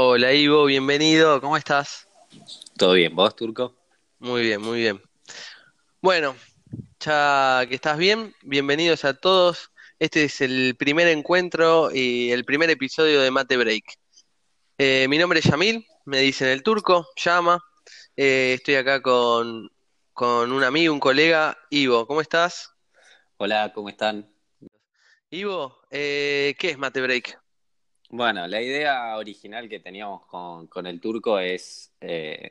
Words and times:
Hola 0.00 0.32
Ivo, 0.32 0.66
bienvenido, 0.66 1.40
¿cómo 1.40 1.56
estás? 1.56 2.06
¿Todo 2.76 2.92
bien? 2.92 3.16
¿Vos, 3.16 3.34
Turco? 3.34 3.74
Muy 4.20 4.42
bien, 4.42 4.62
muy 4.62 4.78
bien. 4.78 5.02
Bueno, 6.00 6.36
ya 7.00 7.66
que 7.68 7.74
estás 7.74 7.98
bien, 7.98 8.32
bienvenidos 8.42 9.04
a 9.04 9.14
todos. 9.14 9.72
Este 9.98 10.22
es 10.22 10.40
el 10.40 10.76
primer 10.78 11.08
encuentro 11.08 11.90
y 11.92 12.30
el 12.30 12.44
primer 12.44 12.70
episodio 12.70 13.20
de 13.20 13.32
Mate 13.32 13.56
Break. 13.56 13.98
Eh, 14.78 15.08
mi 15.08 15.18
nombre 15.18 15.40
es 15.40 15.46
Yamil, 15.46 15.84
me 16.04 16.20
dicen 16.20 16.46
el 16.46 16.62
turco, 16.62 17.08
llama. 17.16 17.58
Eh, 18.16 18.52
estoy 18.54 18.76
acá 18.76 19.02
con, 19.02 19.68
con 20.12 20.52
un 20.52 20.62
amigo, 20.62 20.94
un 20.94 21.00
colega, 21.00 21.58
Ivo, 21.70 22.06
¿cómo 22.06 22.20
estás? 22.20 22.72
Hola, 23.38 23.72
¿cómo 23.74 23.88
están? 23.88 24.32
Ivo, 25.30 25.76
eh, 25.90 26.54
¿qué 26.56 26.70
es 26.70 26.78
Mate 26.78 27.00
Break? 27.00 27.47
Bueno, 28.10 28.46
la 28.46 28.62
idea 28.62 29.16
original 29.18 29.68
que 29.68 29.80
teníamos 29.80 30.24
con, 30.26 30.66
con 30.66 30.86
el 30.86 30.98
turco 30.98 31.38
es 31.38 31.92
eh, 32.00 32.50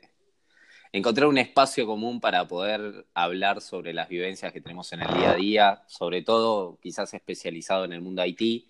encontrar 0.92 1.26
un 1.26 1.38
espacio 1.38 1.84
común 1.84 2.20
para 2.20 2.46
poder 2.46 3.06
hablar 3.12 3.60
sobre 3.60 3.92
las 3.92 4.08
vivencias 4.08 4.52
que 4.52 4.60
tenemos 4.60 4.92
en 4.92 5.02
el 5.02 5.12
día 5.18 5.30
a 5.32 5.34
día, 5.34 5.82
sobre 5.88 6.22
todo 6.22 6.78
quizás 6.80 7.12
especializado 7.12 7.84
en 7.84 7.92
el 7.92 8.00
mundo 8.00 8.24
IT, 8.24 8.68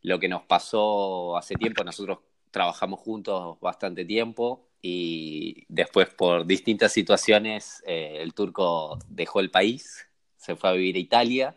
lo 0.00 0.18
que 0.18 0.28
nos 0.28 0.42
pasó 0.44 1.36
hace 1.36 1.54
tiempo, 1.54 1.84
nosotros 1.84 2.20
trabajamos 2.50 3.00
juntos 3.00 3.60
bastante 3.60 4.06
tiempo 4.06 4.70
y 4.80 5.66
después 5.68 6.08
por 6.08 6.46
distintas 6.46 6.92
situaciones 6.92 7.82
eh, 7.86 8.18
el 8.20 8.32
turco 8.32 8.98
dejó 9.06 9.40
el 9.40 9.50
país, 9.50 10.08
se 10.38 10.56
fue 10.56 10.70
a 10.70 10.72
vivir 10.72 10.96
a 10.96 10.98
Italia 10.98 11.56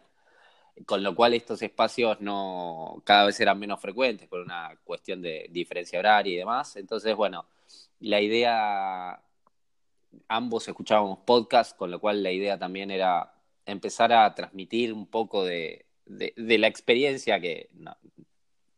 con 0.85 1.03
lo 1.03 1.15
cual 1.15 1.33
estos 1.33 1.61
espacios 1.61 2.19
no 2.21 3.01
cada 3.05 3.27
vez 3.27 3.39
eran 3.39 3.59
menos 3.59 3.79
frecuentes 3.79 4.27
por 4.27 4.41
una 4.41 4.77
cuestión 4.83 5.21
de 5.21 5.47
diferencia 5.49 5.99
horaria 5.99 6.33
y 6.33 6.37
demás. 6.37 6.75
Entonces, 6.75 7.15
bueno, 7.15 7.45
la 7.99 8.21
idea, 8.21 9.21
ambos 10.27 10.67
escuchábamos 10.67 11.19
podcast, 11.19 11.77
con 11.77 11.91
lo 11.91 11.99
cual 11.99 12.21
la 12.23 12.31
idea 12.31 12.59
también 12.59 12.91
era 12.91 13.33
empezar 13.65 14.11
a 14.11 14.33
transmitir 14.35 14.93
un 14.93 15.07
poco 15.07 15.45
de, 15.45 15.85
de, 16.05 16.57
la 16.57 16.67
experiencia 16.67 17.39
que, 17.39 17.69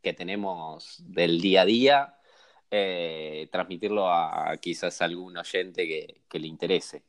que 0.02 0.12
tenemos 0.12 0.96
del 1.04 1.40
día 1.40 1.62
a 1.62 1.64
día, 1.64 2.14
eh, 2.70 3.48
transmitirlo 3.50 4.08
a, 4.08 4.50
a 4.50 4.56
quizás 4.58 5.02
algún 5.02 5.36
oyente 5.36 5.86
que, 5.86 6.22
que 6.28 6.38
le 6.38 6.46
interese. 6.46 7.02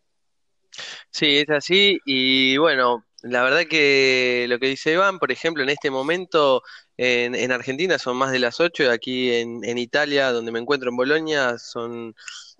Sí, 1.09 1.37
es 1.37 1.49
así 1.49 1.99
y 2.05 2.57
bueno, 2.57 3.05
la 3.23 3.43
verdad 3.43 3.65
que 3.69 4.45
lo 4.49 4.59
que 4.59 4.67
dice 4.67 4.93
Iván, 4.93 5.19
por 5.19 5.31
ejemplo, 5.31 5.63
en 5.63 5.69
este 5.69 5.91
momento 5.91 6.63
en, 6.97 7.35
en 7.35 7.51
Argentina 7.51 7.97
son 7.99 8.17
más 8.17 8.31
de 8.31 8.39
las 8.39 8.59
8 8.59 8.83
y 8.83 8.85
aquí 8.87 9.33
en, 9.33 9.63
en 9.63 9.77
Italia, 9.77 10.31
donde 10.31 10.51
me 10.51 10.59
encuentro 10.59 10.89
en 10.89 10.97
Bolonia, 10.97 11.57
son, 11.57 12.15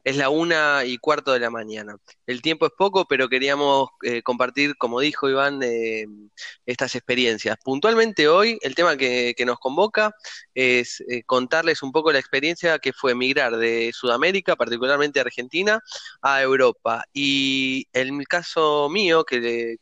es 0.09 0.17
la 0.17 0.29
una 0.29 0.85
y 0.85 0.97
cuarto 0.97 1.33
de 1.33 1.39
la 1.39 1.51
mañana. 1.51 1.95
El 2.25 2.41
tiempo 2.41 2.65
es 2.65 2.71
poco, 2.75 3.05
pero 3.07 3.29
queríamos 3.29 3.89
eh, 4.03 4.23
compartir, 4.23 4.75
como 4.75 4.99
dijo 4.99 5.29
Iván, 5.29 5.61
eh, 5.61 6.07
estas 6.65 6.95
experiencias. 6.95 7.57
Puntualmente 7.63 8.27
hoy, 8.27 8.57
el 8.63 8.73
tema 8.73 8.97
que, 8.97 9.35
nos 9.45 9.59
convoca 9.59 10.15
es 10.55 11.01
eh, 11.09 11.21
contarles 11.27 11.83
un 11.83 11.91
poco 11.91 12.11
la 12.11 12.17
experiencia 12.17 12.79
que 12.79 12.91
fue 12.91 13.13
migrar 13.13 13.55
de 13.57 13.91
Sudamérica, 13.93 14.55
particularmente 14.55 15.19
Argentina, 15.19 15.79
a 16.23 16.41
Europa. 16.41 17.05
Y 17.13 17.87
el 17.93 18.11
caso 18.27 18.89
mío, 18.89 19.23
que 19.23 19.75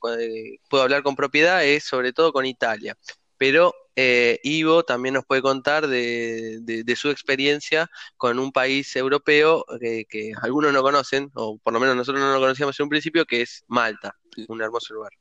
puedo 0.69 0.83
hablar 0.83 1.03
con 1.03 1.15
propiedad, 1.15 1.63
es 1.63 1.85
sobre 1.85 2.11
todo 2.11 2.33
con 2.33 2.45
Italia. 2.45 2.97
Pero 3.37 3.73
eh, 3.95 4.39
Ivo 4.43 4.83
también 4.83 5.15
nos 5.15 5.25
puede 5.25 5.41
contar 5.41 5.87
de, 5.87 6.59
de, 6.61 6.83
de, 6.83 6.95
su 6.95 7.09
experiencia 7.09 7.89
con 8.15 8.39
un 8.39 8.51
país 8.51 8.95
europeo 8.95 9.65
que, 9.79 10.05
que, 10.05 10.33
algunos 10.41 10.71
no 10.73 10.81
conocen, 10.81 11.31
o 11.33 11.57
por 11.57 11.73
lo 11.73 11.79
menos 11.79 11.95
nosotros 11.95 12.23
no 12.23 12.33
lo 12.33 12.39
conocíamos 12.39 12.79
en 12.79 12.83
un 12.83 12.89
principio, 12.89 13.25
que 13.25 13.41
es 13.41 13.63
Malta, 13.67 14.15
un 14.47 14.61
hermoso 14.61 14.93
lugar. 14.93 15.11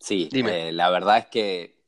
Sí, 0.00 0.28
eh, 0.32 0.72
la 0.72 0.90
verdad 0.90 1.18
es 1.18 1.26
que, 1.26 1.82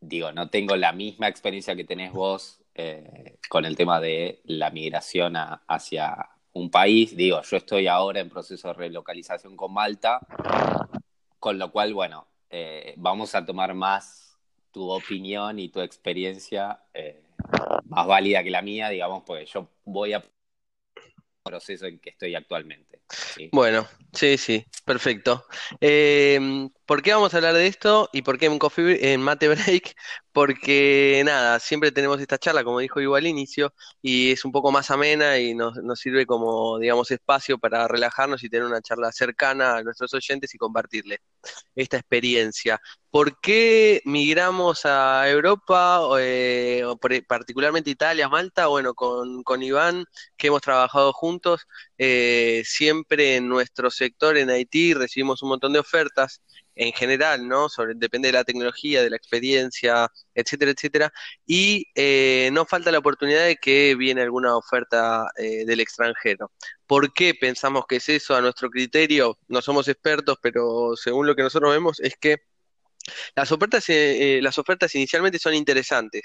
digo, 0.00 0.32
no 0.32 0.48
tengo 0.48 0.74
la 0.76 0.92
misma 0.92 1.28
experiencia 1.28 1.76
que 1.76 1.84
tenés 1.84 2.12
vos 2.12 2.62
eh, 2.74 3.38
con 3.48 3.66
el 3.66 3.76
tema 3.76 4.00
de 4.00 4.40
la 4.44 4.70
migración 4.70 5.36
a, 5.36 5.62
hacia 5.68 6.30
un 6.54 6.70
país. 6.70 7.14
Digo, 7.14 7.42
yo 7.42 7.56
estoy 7.58 7.86
ahora 7.86 8.20
en 8.20 8.30
proceso 8.30 8.68
de 8.68 8.74
relocalización 8.74 9.54
con 9.54 9.74
Malta, 9.74 10.20
con 11.38 11.58
lo 11.58 11.70
cual, 11.70 11.92
bueno, 11.92 12.26
eh, 12.48 12.94
vamos 12.96 13.34
a 13.34 13.44
tomar 13.44 13.74
más 13.74 14.25
tu 14.76 14.90
opinión 14.90 15.58
y 15.58 15.70
tu 15.70 15.80
experiencia 15.80 16.78
eh, 16.92 17.22
más 17.86 18.06
válida 18.06 18.44
que 18.44 18.50
la 18.50 18.60
mía, 18.60 18.90
digamos, 18.90 19.22
porque 19.24 19.46
yo 19.46 19.70
voy 19.86 20.12
a 20.12 20.22
proceso 21.42 21.86
en 21.86 21.98
que 21.98 22.10
estoy 22.10 22.34
actualmente. 22.34 23.00
Bueno, 23.52 23.88
sí, 24.12 24.36
sí, 24.36 24.66
perfecto. 24.84 25.46
Eh, 25.80 26.68
¿Por 26.86 27.02
qué 27.02 27.12
vamos 27.12 27.34
a 27.34 27.38
hablar 27.38 27.54
de 27.54 27.66
esto 27.66 28.08
y 28.12 28.22
por 28.22 28.38
qué 28.38 28.46
en, 28.46 28.60
Coffee, 28.60 29.12
en 29.12 29.20
Mate 29.20 29.48
Break? 29.48 29.96
Porque 30.32 31.22
nada, 31.24 31.58
siempre 31.58 31.90
tenemos 31.90 32.20
esta 32.20 32.38
charla, 32.38 32.62
como 32.62 32.78
dijo 32.78 33.00
Ivo 33.00 33.16
al 33.16 33.26
inicio, 33.26 33.74
y 34.02 34.30
es 34.30 34.44
un 34.44 34.52
poco 34.52 34.70
más 34.70 34.90
amena 34.90 35.38
y 35.38 35.54
nos, 35.54 35.76
nos 35.78 35.98
sirve 35.98 36.26
como, 36.26 36.78
digamos, 36.78 37.10
espacio 37.10 37.58
para 37.58 37.88
relajarnos 37.88 38.44
y 38.44 38.50
tener 38.50 38.66
una 38.66 38.82
charla 38.82 39.10
cercana 39.10 39.76
a 39.78 39.82
nuestros 39.82 40.14
oyentes 40.14 40.54
y 40.54 40.58
compartirles 40.58 41.18
esta 41.74 41.96
experiencia. 41.96 42.80
¿Por 43.10 43.40
qué 43.40 44.02
migramos 44.04 44.84
a 44.84 45.28
Europa, 45.28 46.02
eh, 46.20 46.84
particularmente 47.26 47.90
Italia, 47.90 48.28
Malta? 48.28 48.66
Bueno, 48.66 48.94
con, 48.94 49.42
con 49.42 49.62
Iván, 49.62 50.04
que 50.36 50.48
hemos 50.48 50.60
trabajado 50.60 51.12
juntos, 51.14 51.66
eh, 51.98 52.62
siempre 52.66 53.36
en 53.36 53.48
nuestro 53.48 53.90
sector 53.90 54.36
en 54.36 54.50
Haití 54.50 54.92
recibimos 54.94 55.42
un 55.42 55.48
montón 55.48 55.72
de 55.72 55.78
ofertas 55.78 56.42
en 56.76 56.92
general, 56.92 57.48
¿no? 57.48 57.68
Depende 57.96 58.28
de 58.28 58.32
la 58.32 58.44
tecnología, 58.44 59.02
de 59.02 59.10
la 59.10 59.16
experiencia, 59.16 60.10
etcétera, 60.34 60.70
etcétera. 60.72 61.12
Y 61.46 61.86
eh, 61.94 62.50
no 62.52 62.66
falta 62.66 62.92
la 62.92 62.98
oportunidad 62.98 63.46
de 63.46 63.56
que 63.56 63.94
viene 63.96 64.22
alguna 64.22 64.56
oferta 64.56 65.26
eh, 65.38 65.64
del 65.64 65.80
extranjero. 65.80 66.52
¿Por 66.86 67.12
qué 67.12 67.34
pensamos 67.34 67.86
que 67.88 67.96
es 67.96 68.08
eso 68.10 68.36
a 68.36 68.40
nuestro 68.42 68.70
criterio? 68.70 69.38
No 69.48 69.62
somos 69.62 69.88
expertos, 69.88 70.38
pero 70.42 70.94
según 70.96 71.26
lo 71.26 71.34
que 71.34 71.42
nosotros 71.42 71.72
vemos 71.72 71.98
es 72.00 72.16
que 72.20 72.36
las 73.36 73.52
ofertas, 73.52 73.84
eh, 73.88 74.40
las 74.42 74.58
ofertas 74.58 74.94
inicialmente 74.96 75.38
son 75.38 75.54
interesantes, 75.54 76.22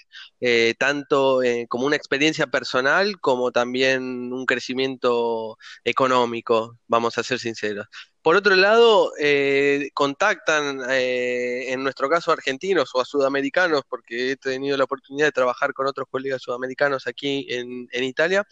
tanto 0.80 1.40
como 1.70 1.86
una 1.86 1.96
experiencia 1.96 2.48
personal 2.48 3.20
como 3.20 3.52
también 3.52 4.34
un 4.34 4.46
crecimiento 4.48 5.58
económico, 5.84 6.80
vamos 6.88 7.18
a 7.20 7.24
ser 7.24 7.40
sinceros. 7.40 7.88
Por 8.22 8.36
otro 8.36 8.56
lado, 8.56 9.14
eh, 9.20 9.90
contactan, 9.96 10.80
eh, 10.92 11.72
en 11.72 11.82
nuestro 11.82 12.08
caso, 12.08 12.32
argentinos 12.32 12.92
o 12.94 13.02
a 13.02 13.06
sudamericanos, 13.06 13.82
porque 13.90 14.32
he 14.32 14.36
tenido 14.38 14.78
la 14.78 14.84
oportunidad 14.84 15.26
de 15.26 15.32
trabajar 15.32 15.74
con 15.74 15.88
otros 15.88 16.08
colegas 16.08 16.44
sudamericanos 16.44 17.08
aquí 17.08 17.48
en, 17.50 17.88
Italia, 18.04 18.46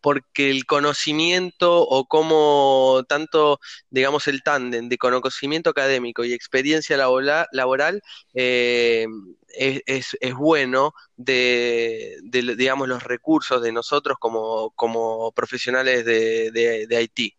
porque 0.00 0.50
el 0.50 0.64
conocimiento 0.64 1.82
o 1.82 2.06
como 2.06 3.02
tanto, 3.08 3.58
digamos, 3.90 4.28
el 4.28 4.42
tándem 4.44 4.88
de 4.88 4.98
conocimiento 4.98 5.70
académico 5.70 6.24
y 6.24 6.32
experiencia 6.32 6.96
laboral, 6.96 8.02
eh, 8.34 9.06
es, 9.48 10.16
bueno 10.34 10.92
de, 11.16 12.18
digamos, 12.22 12.86
los 12.88 13.02
recursos 13.02 13.60
de 13.60 13.72
nosotros 13.72 14.18
como, 14.20 14.70
como 14.70 15.32
profesionales 15.32 16.04
de, 16.04 16.52
de 16.52 16.96
Haití. 16.96 17.34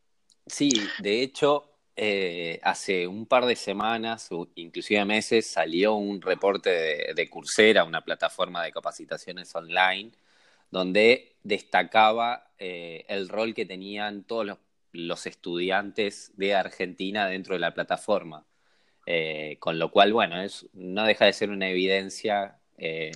Sí, 0.47 0.71
de 0.99 1.21
hecho, 1.21 1.66
eh, 1.97 2.59
hace 2.63 3.07
un 3.07 3.25
par 3.25 3.45
de 3.45 3.55
semanas, 3.55 4.27
o 4.31 4.47
inclusive 4.55 5.03
meses, 5.05 5.47
salió 5.47 5.95
un 5.95 6.21
reporte 6.21 6.69
de, 6.69 7.13
de, 7.15 7.29
Coursera, 7.29 7.83
una 7.83 8.01
plataforma 8.03 8.63
de 8.63 8.71
capacitaciones 8.71 9.53
online, 9.55 10.11
donde 10.71 11.35
destacaba 11.43 12.51
eh, 12.59 13.05
el 13.07 13.29
rol 13.29 13.53
que 13.53 13.65
tenían 13.65 14.23
todos 14.23 14.45
los, 14.45 14.57
los, 14.91 15.25
estudiantes 15.25 16.31
de 16.37 16.55
Argentina 16.55 17.27
dentro 17.27 17.55
de 17.55 17.59
la 17.59 17.73
plataforma. 17.73 18.45
Eh, 19.05 19.57
con 19.59 19.79
lo 19.79 19.89
cual, 19.89 20.11
bueno, 20.13 20.41
es, 20.41 20.67
no 20.73 21.05
deja 21.05 21.25
de 21.25 21.33
ser 21.33 21.49
una 21.49 21.69
evidencia 21.69 22.59
eh, 22.77 23.11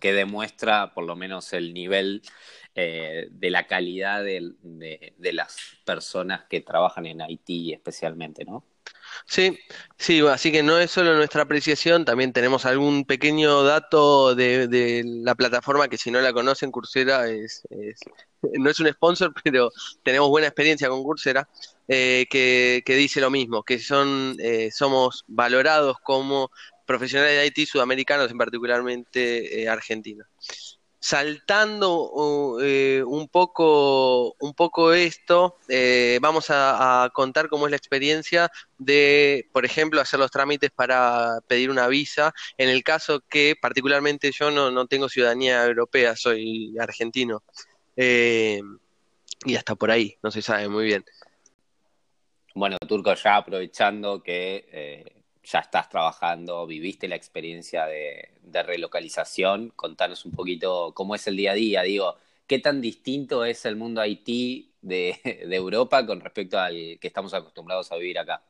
que 0.00 0.12
demuestra 0.12 0.92
por 0.92 1.04
lo 1.04 1.16
menos 1.16 1.52
el 1.52 1.72
nivel 1.72 2.22
eh, 2.80 3.26
de 3.32 3.50
la 3.50 3.66
calidad 3.66 4.22
de, 4.22 4.52
de, 4.62 5.32
las 5.32 5.56
personas 5.84 6.44
que 6.48 6.60
trabajan 6.60 7.06
en 7.06 7.20
Haití 7.20 7.72
especialmente, 7.72 8.44
¿no? 8.44 8.64
Sí, 9.26 9.58
sí, 9.96 10.20
así 10.28 10.52
que 10.52 10.62
no 10.62 10.78
es 10.78 10.92
solo 10.92 11.16
nuestra 11.16 11.42
apreciación, 11.42 12.04
también 12.04 12.32
tenemos 12.32 12.64
algún 12.66 13.04
pequeño 13.04 13.64
dato 13.64 14.36
de, 14.36 14.68
de 14.68 15.02
la 15.04 15.34
plataforma 15.34 15.88
que 15.88 15.98
si 15.98 16.12
no 16.12 16.20
la 16.20 16.32
conocen, 16.32 16.70
Coursera 16.70 17.28
es, 17.28 17.66
es, 17.70 17.98
no 18.60 18.70
es 18.70 18.78
un 18.78 18.88
sponsor, 18.92 19.34
pero 19.42 19.72
tenemos 20.04 20.28
buena 20.28 20.46
experiencia 20.46 20.88
con 20.88 21.02
Coursera, 21.02 21.48
eh, 21.88 22.26
que, 22.30 22.84
que, 22.86 22.94
dice 22.94 23.20
lo 23.20 23.30
mismo, 23.30 23.64
que 23.64 23.80
son, 23.80 24.36
eh, 24.38 24.70
somos 24.70 25.24
valorados 25.26 25.96
como 26.04 26.52
profesionales 26.86 27.34
de 27.34 27.40
Haití 27.40 27.66
sudamericanos, 27.66 28.30
en 28.30 28.38
particularmente 28.38 29.62
eh, 29.62 29.68
argentinos. 29.68 30.28
Saltando 31.00 32.58
eh, 32.62 33.02
un, 33.06 33.28
poco, 33.28 34.34
un 34.40 34.54
poco 34.54 34.92
esto, 34.92 35.56
eh, 35.68 36.18
vamos 36.20 36.46
a, 36.50 37.10
contar 37.12 37.48
cómo 37.48 37.66
es 37.66 37.70
la 37.70 37.76
experiencia 37.76 38.50
de, 38.78 39.48
por 39.52 39.64
ejemplo, 39.64 40.00
hacer 40.00 40.18
los 40.18 40.30
trámites 40.30 40.70
para 40.70 41.40
pedir 41.46 41.70
una 41.70 41.86
visa, 41.86 42.32
en 42.56 42.68
el 42.68 42.82
caso 42.82 43.20
que 43.28 43.54
particularmente 43.60 44.32
yo 44.32 44.50
no, 44.50 44.86
tengo 44.86 45.08
ciudadanía 45.08 45.64
europea, 45.64 46.16
soy 46.16 46.76
argentino. 46.78 47.42
Eh, 47.96 48.60
y 49.44 49.54
hasta 49.56 49.74
por 49.74 49.90
ahí, 49.90 50.16
no 50.22 50.30
se 50.30 50.42
sabe 50.42 50.68
muy 50.68 50.84
bien. 50.84 51.04
Bueno, 52.54 52.76
Turco, 52.88 53.14
ya 53.14 53.36
aprovechando 53.36 54.22
que 54.22 55.17
ya 55.50 55.60
estás 55.60 55.88
trabajando, 55.88 56.66
viviste 56.66 57.08
la 57.08 57.16
experiencia 57.16 57.86
de, 57.86 58.30
relocalización, 58.52 59.70
contanos 59.76 60.24
un 60.24 60.32
poquito 60.32 60.92
cómo 60.94 61.14
es 61.14 61.26
el 61.26 61.36
día 61.36 61.52
a 61.52 61.54
día, 61.54 61.82
digo, 61.82 62.16
qué 62.46 62.58
tan 62.58 62.80
distinto 62.80 63.44
es 63.44 63.64
el 63.64 63.76
mundo 63.76 64.00
Haití 64.00 64.72
de, 64.82 65.18
Europa 65.50 66.04
con 66.06 66.20
respecto 66.20 66.58
al 66.58 66.98
que 67.00 67.06
estamos 67.08 67.32
acostumbrados 67.34 67.90
a 67.92 67.96
vivir 67.96 68.18
acá. 68.18 68.42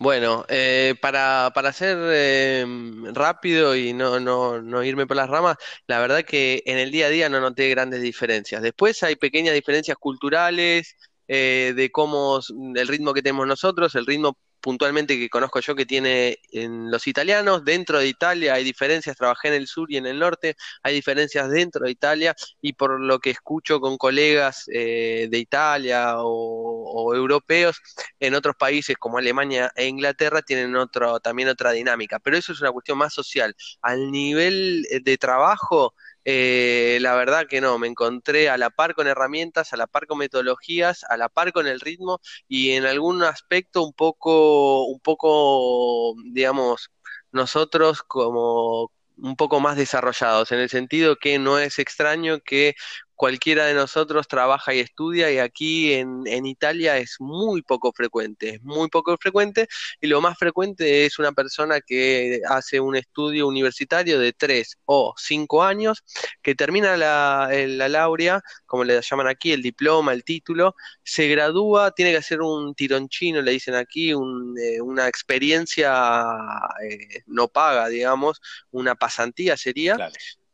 Bueno, 0.00 0.46
eh, 0.48 0.94
para, 1.00 1.50
para 1.52 1.72
ser 1.72 1.98
eh, 2.00 2.64
rápido 3.12 3.74
y 3.74 3.92
no, 3.92 4.20
no, 4.20 4.62
no, 4.62 4.84
irme 4.84 5.08
por 5.08 5.16
las 5.16 5.28
ramas, 5.28 5.56
la 5.88 5.98
verdad 5.98 6.24
que 6.24 6.62
en 6.66 6.78
el 6.78 6.92
día 6.92 7.06
a 7.06 7.10
día 7.10 7.28
no 7.28 7.40
noté 7.40 7.68
grandes 7.68 8.00
diferencias. 8.00 8.62
Después 8.62 9.02
hay 9.02 9.16
pequeñas 9.16 9.54
diferencias 9.54 9.96
culturales, 9.98 10.94
eh, 11.26 11.74
de 11.76 11.90
cómo 11.90 12.40
el 12.74 12.88
ritmo 12.88 13.12
que 13.12 13.20
tenemos 13.20 13.46
nosotros, 13.46 13.94
el 13.96 14.06
ritmo 14.06 14.38
puntualmente 14.60 15.18
que 15.18 15.28
conozco 15.28 15.60
yo 15.60 15.74
que 15.74 15.86
tiene 15.86 16.38
en 16.52 16.90
los 16.90 17.06
italianos. 17.06 17.64
Dentro 17.64 17.98
de 17.98 18.08
Italia 18.08 18.54
hay 18.54 18.64
diferencias, 18.64 19.16
trabajé 19.16 19.48
en 19.48 19.54
el 19.54 19.66
sur 19.66 19.90
y 19.90 19.96
en 19.96 20.06
el 20.06 20.18
norte, 20.18 20.56
hay 20.82 20.94
diferencias 20.94 21.50
dentro 21.50 21.84
de 21.84 21.90
Italia 21.90 22.34
y 22.60 22.72
por 22.74 23.00
lo 23.00 23.18
que 23.18 23.30
escucho 23.30 23.80
con 23.80 23.96
colegas 23.96 24.68
eh, 24.72 25.28
de 25.30 25.38
Italia 25.38 26.14
o, 26.18 27.14
europeos, 27.14 27.80
en 28.20 28.34
otros 28.34 28.56
países 28.56 28.96
como 28.98 29.18
Alemania 29.18 29.72
e 29.76 29.86
Inglaterra 29.86 30.42
tienen 30.42 30.76
otro, 30.76 31.20
también 31.20 31.48
otra 31.48 31.72
dinámica, 31.72 32.18
pero 32.18 32.36
eso 32.36 32.52
es 32.52 32.60
una 32.60 32.72
cuestión 32.72 32.98
más 32.98 33.14
social. 33.14 33.54
Al 33.82 34.10
nivel 34.10 34.86
de 35.02 35.18
trabajo, 35.18 35.94
eh, 36.30 36.98
la 37.00 37.14
verdad 37.14 37.46
que 37.48 37.62
no, 37.62 37.78
me 37.78 37.86
encontré 37.86 38.50
a 38.50 38.58
la 38.58 38.68
par 38.68 38.94
con 38.94 39.06
herramientas, 39.06 39.72
a 39.72 39.78
la 39.78 39.86
par 39.86 40.06
con 40.06 40.18
metodologías, 40.18 41.04
a 41.08 41.16
la 41.16 41.30
par 41.30 41.52
con 41.54 41.66
el 41.66 41.80
ritmo 41.80 42.20
y 42.46 42.72
en 42.72 42.84
algún 42.84 43.22
aspecto 43.22 43.82
un 43.82 43.94
poco, 43.94 44.84
un 44.84 45.00
poco, 45.00 46.14
digamos, 46.26 46.90
nosotros 47.32 48.02
como 48.02 48.92
un 49.16 49.36
poco 49.36 49.60
más 49.60 49.78
desarrollados, 49.78 50.52
en 50.52 50.58
el 50.58 50.68
sentido 50.68 51.16
que 51.16 51.38
no 51.38 51.58
es 51.58 51.78
extraño 51.78 52.40
que 52.40 52.74
cualquiera 53.18 53.66
de 53.66 53.74
nosotros 53.74 54.28
trabaja 54.28 54.72
y 54.72 54.78
estudia 54.78 55.28
y 55.32 55.38
aquí 55.38 55.92
en, 55.92 56.46
Italia 56.46 56.98
es 56.98 57.16
muy 57.18 57.62
poco 57.62 57.92
frecuente, 57.92 58.50
es 58.50 58.62
muy 58.62 58.88
poco 58.88 59.16
frecuente 59.18 59.66
y 60.00 60.06
lo 60.06 60.20
más 60.20 60.38
frecuente 60.38 61.04
es 61.04 61.18
una 61.18 61.32
persona 61.32 61.80
que 61.80 62.40
hace 62.48 62.78
un 62.78 62.94
estudio 62.94 63.48
universitario 63.48 64.20
de 64.20 64.32
tres 64.32 64.78
o 64.84 65.14
cinco 65.18 65.64
años, 65.64 66.04
que 66.42 66.54
termina 66.54 66.96
la, 66.96 67.50
la 67.50 67.88
laurea, 67.88 68.40
como 68.66 68.84
le 68.84 69.00
llaman 69.02 69.26
aquí, 69.26 69.50
el 69.50 69.62
diploma, 69.62 70.12
el 70.12 70.22
título, 70.22 70.76
se 71.02 71.26
gradúa, 71.26 71.90
tiene 71.90 72.12
que 72.12 72.18
hacer 72.18 72.40
un 72.40 72.72
tironchino, 72.76 73.42
le 73.42 73.50
dicen 73.50 73.74
aquí, 73.74 74.10
eh, 74.10 74.80
una 74.80 75.08
experiencia 75.08 75.92
eh, 76.88 77.24
no 77.26 77.48
paga, 77.48 77.88
digamos, 77.88 78.40
una 78.70 78.94
pasantía 78.94 79.56
sería. 79.56 79.96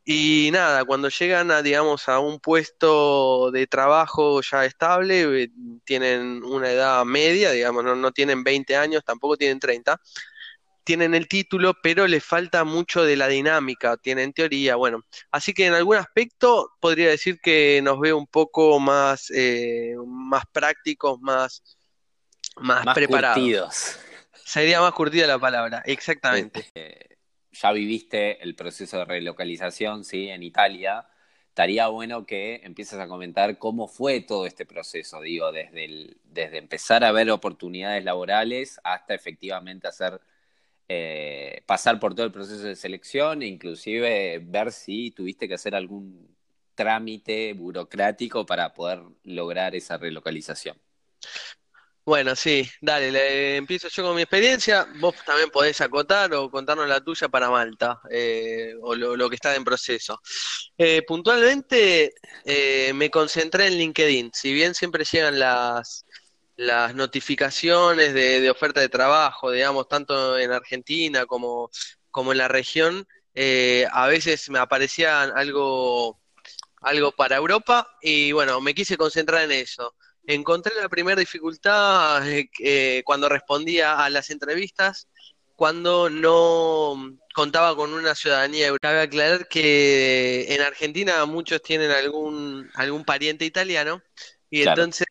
Y 0.06 0.50
nada, 0.52 0.84
cuando 0.84 1.08
llegan 1.08 1.50
a, 1.50 1.62
digamos, 1.62 2.10
a 2.10 2.18
un 2.18 2.38
puesto 2.38 3.50
de 3.50 3.66
trabajo 3.66 4.42
ya 4.42 4.66
estable, 4.66 5.44
eh, 5.44 5.50
tienen 5.84 6.44
una 6.44 6.70
edad 6.70 7.04
media, 7.06 7.52
digamos, 7.52 7.84
no, 7.84 8.12
tienen 8.12 8.44
20 8.44 8.76
años, 8.76 9.02
tampoco 9.02 9.38
tienen 9.38 9.58
30, 9.58 9.98
tienen 10.84 11.14
el 11.14 11.26
título, 11.26 11.72
pero 11.82 12.06
les 12.06 12.22
falta 12.22 12.64
mucho 12.64 13.02
de 13.02 13.16
la 13.16 13.28
dinámica, 13.28 13.96
tienen 13.96 14.34
teoría, 14.34 14.76
bueno. 14.76 15.00
Así 15.30 15.54
que 15.54 15.66
en 15.66 15.72
algún 15.72 15.96
aspecto 15.96 16.72
podría 16.80 17.08
decir 17.08 17.40
que 17.40 17.80
nos 17.82 17.98
ve 17.98 18.12
un 18.12 18.26
poco 18.26 18.78
más, 18.78 19.30
eh, 19.34 19.94
más 20.06 20.44
prácticos, 20.52 21.18
más, 21.22 21.62
más, 22.56 22.94
preparados. 22.94 23.98
Sería 24.44 24.82
más 24.82 24.92
curtida 24.92 25.26
la 25.26 25.38
palabra, 25.38 25.82
exactamente. 25.86 26.68
Eh, 26.74 27.13
ya 27.54 27.72
viviste 27.72 28.42
el 28.42 28.54
proceso 28.54 28.98
de 28.98 29.04
relocalización, 29.06 30.04
¿sí? 30.04 30.28
En 30.28 30.42
Italia, 30.42 31.06
estaría 31.48 31.86
bueno 31.88 32.26
que 32.26 32.60
empieces 32.64 32.98
a 32.98 33.08
comentar 33.08 33.58
cómo 33.58 33.88
fue 33.88 34.20
todo 34.20 34.46
este 34.46 34.66
proceso, 34.66 35.20
digo, 35.20 35.52
desde, 35.52 36.16
desde 36.24 36.58
empezar 36.58 37.04
a 37.04 37.12
ver 37.12 37.30
oportunidades 37.30 38.04
laborales 38.04 38.80
hasta 38.84 39.14
efectivamente 39.14 39.86
hacer, 39.88 40.20
eh, 40.88 41.62
pasar 41.66 42.00
por 42.00 42.14
todo 42.14 42.26
el 42.26 42.32
proceso 42.32 42.64
de 42.64 42.76
selección 42.76 43.42
e 43.42 43.46
inclusive 43.46 44.40
ver 44.40 44.72
si 44.72 45.12
tuviste 45.12 45.48
que 45.48 45.54
hacer 45.54 45.74
algún 45.76 46.36
trámite 46.74 47.52
burocrático 47.54 48.44
para 48.46 48.74
poder 48.74 49.02
lograr 49.24 49.74
esa 49.76 49.96
relocalización. 49.96 50.76
Bueno, 52.06 52.36
sí, 52.36 52.68
dale, 52.82 53.56
empiezo 53.56 53.88
yo 53.88 54.02
con 54.02 54.14
mi 54.16 54.22
experiencia. 54.22 54.86
Vos 55.00 55.14
también 55.24 55.48
podés 55.50 55.80
acotar 55.80 56.34
o 56.34 56.50
contarnos 56.50 56.86
la 56.86 57.00
tuya 57.00 57.28
para 57.28 57.48
Malta 57.48 57.98
eh, 58.10 58.74
o 58.82 58.94
lo, 58.94 59.30
que 59.30 59.36
está 59.36 59.54
en 59.56 59.64
proceso. 59.64 60.20
Eh, 60.76 61.02
puntualmente 61.06 62.12
eh, 62.44 62.92
me 62.94 63.10
concentré 63.10 63.68
en 63.68 63.78
LinkedIn. 63.78 64.30
Si 64.34 64.52
bien 64.52 64.74
siempre 64.74 65.04
llegan 65.10 65.38
las, 65.38 66.04
las 66.56 66.94
notificaciones 66.94 68.12
de, 68.12 68.50
oferta 68.50 68.80
de 68.80 68.90
trabajo, 68.90 69.50
digamos, 69.50 69.88
tanto 69.88 70.38
en 70.38 70.52
Argentina 70.52 71.24
como, 71.24 71.70
como 72.10 72.32
en 72.32 72.38
la 72.38 72.48
región, 72.48 73.06
a 73.92 74.06
veces 74.08 74.50
me 74.50 74.58
aparecían 74.58 75.32
algo, 75.34 76.20
algo 76.82 77.12
para 77.12 77.36
Europa 77.36 77.88
y 78.02 78.32
bueno, 78.32 78.60
me 78.60 78.74
quise 78.74 78.98
concentrar 78.98 79.44
en 79.44 79.52
eso. 79.52 79.94
Encontré 80.26 80.74
la 80.80 80.88
primera 80.88 81.20
dificultad 81.20 82.26
eh, 82.28 82.48
eh, 82.60 83.02
cuando 83.04 83.28
respondía 83.28 84.02
a 84.02 84.08
las 84.08 84.30
entrevistas, 84.30 85.08
cuando 85.54 86.08
no 86.08 87.18
contaba 87.34 87.76
con 87.76 87.92
una 87.92 88.14
ciudadanía. 88.14 88.74
Cabe 88.80 89.02
aclarar 89.02 89.48
que 89.48 90.46
en 90.48 90.62
Argentina 90.62 91.24
muchos 91.26 91.62
tienen 91.62 91.90
algún, 91.90 92.70
algún 92.74 93.04
pariente 93.04 93.44
italiano 93.44 94.02
y 94.48 94.62
entonces 94.62 95.06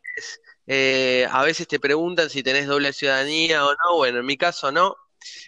eh, 0.65 1.27
a 1.29 1.43
veces 1.43 1.67
te 1.67 1.79
preguntan 1.79 2.29
si 2.29 2.41
tenés 2.41 2.65
doble 2.65 2.93
ciudadanía 2.93 3.65
o 3.65 3.71
no. 3.71 3.97
Bueno, 3.97 4.19
en 4.19 4.25
mi 4.25 4.37
caso 4.37 4.71
no. 4.71 4.95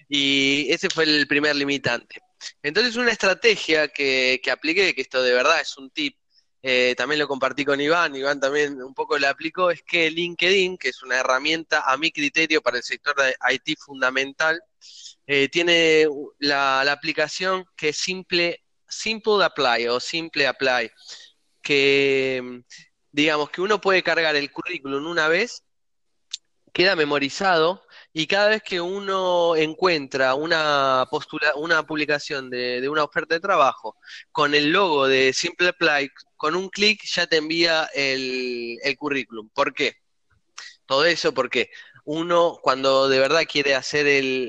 Y 0.08 0.68
ese 0.70 0.90
fue 0.90 1.06
el 1.06 1.28
primer 1.28 1.56
limitante. 1.56 2.22
Entonces 2.62 2.96
una 2.98 3.12
estrategia 3.12 3.88
que, 3.88 4.40
que 4.44 4.52
apliqué, 4.52 4.94
que 4.94 5.02
esto 5.02 5.24
de 5.24 5.34
verdad 5.34 5.60
es 5.60 5.76
un 5.78 5.90
tip, 5.90 6.16
eh, 6.68 6.96
también 6.98 7.20
lo 7.20 7.28
compartí 7.28 7.64
con 7.64 7.80
Iván, 7.80 8.16
Iván 8.16 8.40
también 8.40 8.82
un 8.82 8.96
poco 8.96 9.20
le 9.20 9.28
aplicó, 9.28 9.70
es 9.70 9.84
que 9.84 10.10
LinkedIn, 10.10 10.80
que 10.80 10.90
es 10.90 11.04
una 11.04 11.20
herramienta 11.20 11.84
a 11.86 11.96
mi 11.96 12.12
criterio 12.12 12.60
para 12.60 12.78
el 12.78 12.84
sector 12.84 13.16
de 13.16 13.36
IT 13.54 13.78
fundamental, 13.78 14.60
eh, 15.28 15.48
tiene 15.50 16.08
la, 16.40 16.82
aplicación 16.92 17.68
que 17.78 17.90
es 17.90 17.98
simple, 17.98 18.64
Simple 18.88 19.44
Apply 19.46 19.90
o 19.90 20.00
Simple 20.00 20.48
Apply, 20.48 20.90
que 21.62 22.64
digamos 23.12 23.52
que 23.52 23.62
uno 23.62 23.80
puede 23.80 24.02
cargar 24.02 24.36
el 24.36 24.52
currículum 24.52 25.06
una 25.06 25.28
vez, 25.28 25.64
queda 26.76 26.98
memorizado 26.98 27.82
y 28.12 28.28
cada 28.28 28.50
vez 28.50 28.62
que 28.62 28.82
uno 28.82 29.56
encuentra 29.56 30.36
una, 30.36 31.08
postula, 31.10 31.56
una 31.56 31.84
publicación 31.84 32.50
de, 32.50 32.88
una 32.90 33.06
oferta 33.06 33.36
de 33.36 33.40
trabajo 33.40 33.96
con 34.34 34.54
el 34.54 34.74
logo 34.74 35.08
de 35.08 35.32
Simple 35.32 35.70
Apply, 35.70 36.10
con 36.36 36.54
un 36.54 36.68
clic 36.68 37.02
ya 37.06 37.28
te 37.28 37.38
envía 37.38 37.90
el, 37.94 38.78
currículum. 38.98 39.50
¿Por 39.54 39.74
qué? 39.74 39.94
Todo 40.86 41.06
eso 41.06 41.34
porque 41.34 41.70
uno 42.04 42.60
cuando 42.62 43.08
de 43.08 43.20
verdad 43.20 43.46
quiere 43.50 43.74
hacer 43.74 44.06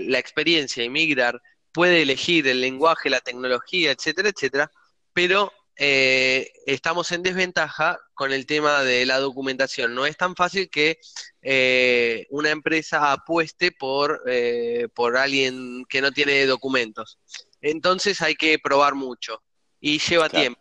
la 0.09 0.19
experiencia 0.19 0.83
y 0.83 0.91
migrar, 0.91 1.41
puede 1.71 2.03
elegir 2.03 2.49
el 2.49 2.61
lenguaje, 2.61 3.09
la 3.09 3.21
tecnología, 3.21 3.93
etcétera, 3.93 4.31
etcétera, 4.31 4.69
pero 5.13 5.53
eh, 5.77 6.53
estamos 6.67 7.13
en 7.13 7.23
desventaja 7.23 7.99
con 8.15 8.33
el 8.33 8.47
tema 8.47 8.83
de 8.83 9.05
la 9.05 9.19
documentación. 9.19 9.95
No 9.95 10.07
es 10.07 10.17
tan 10.17 10.35
fácil 10.35 10.71
que 10.71 10.99
eh, 11.43 12.27
una 12.31 12.51
empresa 12.51 13.13
apueste 13.13 13.73
por, 13.73 14.23
eh, 14.27 14.89
por 14.95 15.17
alguien 15.17 15.85
que 15.89 16.01
no 16.01 16.13
tiene 16.13 16.47
documentos. 16.47 17.19
Entonces 17.61 18.23
hay 18.23 18.35
que 18.35 18.59
probar 18.59 18.95
mucho 18.95 19.43
y 19.81 19.99
lleva 19.99 20.29
tiempo. 20.29 20.61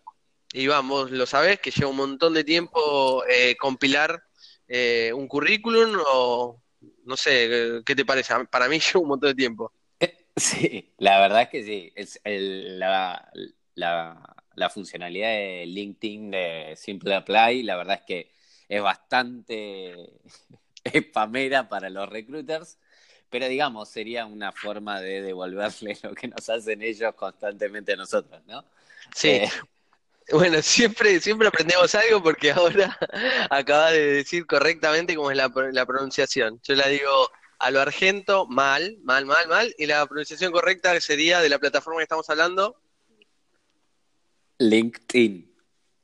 Y 0.52 0.68
vamos, 0.68 1.12
lo 1.12 1.26
sabes, 1.26 1.60
que 1.60 1.72
lleva 1.72 1.90
un 1.90 1.98
montón 1.98 2.34
de 2.34 2.44
tiempo 2.44 3.24
compilar 3.60 4.24
un 5.14 5.28
currículum 5.28 5.98
o 6.08 6.62
no 7.06 7.18
sé, 7.18 7.82
¿qué 7.86 7.96
te 7.96 8.06
parece? 8.06 8.34
Para 8.50 8.68
mí 8.68 8.80
lleva 8.80 9.00
un 9.02 9.10
montón 9.10 9.30
de 9.30 9.36
tiempo. 9.36 9.72
Sí, 10.38 10.94
la 10.98 11.22
verdad 11.22 11.44
es 11.44 11.50
que 11.50 11.64
sí. 11.64 11.94
Es 11.96 12.20
la 12.26 13.32
la 13.76 14.35
funcionalidad 14.70 15.30
de 15.30 15.66
LinkedIn 15.68 16.32
de 16.32 16.74
Simple 16.76 17.16
Apply, 17.16 17.64
la 17.64 17.76
verdad 17.78 18.00
es 18.00 18.06
que 18.06 18.32
es 18.68 18.82
bastante 18.82 20.10
espamera 20.84 21.70
para 21.70 21.90
los 21.90 22.10
recruiters, 22.10 22.78
pero 23.30 23.48
digamos, 23.48 23.90
sería 23.90 24.26
una 24.26 24.52
forma 24.52 25.02
de 25.02 25.22
devolverle 25.22 25.98
lo 26.04 26.14
que 26.14 26.28
nos 26.28 26.50
hacen 26.50 26.82
ellos 26.82 27.14
constantemente 27.16 27.94
a 27.94 27.98
nosotros, 27.98 28.42
¿no? 28.48 28.64
Sí. 29.14 29.30
Eh, 29.30 29.52
bueno, 30.32 30.62
siempre, 30.62 31.20
siempre 31.20 31.48
aprendemos 31.48 31.94
algo 31.94 32.24
porque 32.24 32.52
ahora 32.52 32.98
acabas 33.50 33.92
de 33.92 34.14
decir 34.14 34.48
correctamente 34.48 35.16
cómo 35.16 35.30
es 35.30 35.38
la, 35.38 35.52
la 35.72 35.86
pronunciación. 35.86 36.60
Yo 36.64 36.76
la 36.76 36.88
digo 36.88 37.30
a 37.60 37.72
lo 37.72 37.80
argento, 37.80 38.48
mal, 38.48 38.98
mal, 39.04 39.26
mal, 39.26 39.48
mal, 39.48 39.74
y 39.78 39.86
la 39.86 40.06
pronunciación 40.06 40.52
correcta 40.52 41.00
sería 41.00 41.42
de 41.42 41.50
la 41.50 41.60
plataforma 41.60 42.00
que 42.00 42.04
estamos 42.04 42.30
hablando. 42.30 42.76
LinkedIn. 44.60 45.54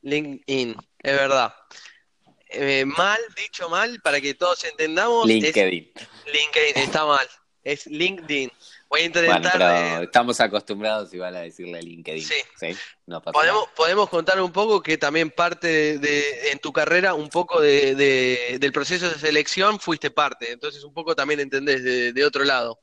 LinkedIn, 0.01 0.75
es 1.00 1.15
verdad. 1.15 1.53
Eh, 2.50 2.84
mal, 2.86 3.20
dicho 3.38 3.70
mal, 3.70 4.01
para 4.01 4.20
que 4.20 4.34
todos 4.34 4.63
entendamos. 4.65 5.25
LinkedIn. 5.25 5.93
LinkedIn, 6.25 6.84
está 6.84 7.05
mal. 7.05 7.27
Es 7.63 7.88
LinkedIn. 7.88 8.51
Voy 8.89 9.01
a 9.01 9.05
intentar. 9.05 10.03
estamos 10.03 10.38
acostumbrados 10.41 11.13
igual 11.13 11.34
a 11.38 11.41
decirle 11.41 11.81
LinkedIn. 11.81 12.25
Sí. 12.25 12.75
podemos, 13.31 13.70
podemos 13.74 14.10
contar 14.10 14.41
un 14.41 14.51
poco 14.51 14.84
que 14.84 14.98
también 14.98 15.31
parte 15.31 15.98
de, 15.98 16.51
en 16.51 16.60
tu 16.60 16.74
carrera, 16.74 17.13
un 17.13 17.29
poco 17.29 17.62
de, 17.62 18.58
del 18.60 18.72
proceso 18.74 19.10
de 19.10 19.17
selección, 19.17 19.79
fuiste 19.79 20.12
parte. 20.12 20.51
Entonces, 20.51 20.84
un 20.84 20.93
poco 20.93 21.15
también 21.15 21.39
entendés 21.39 22.13
de, 22.13 22.25
otro 22.25 22.43
lado. 22.43 22.81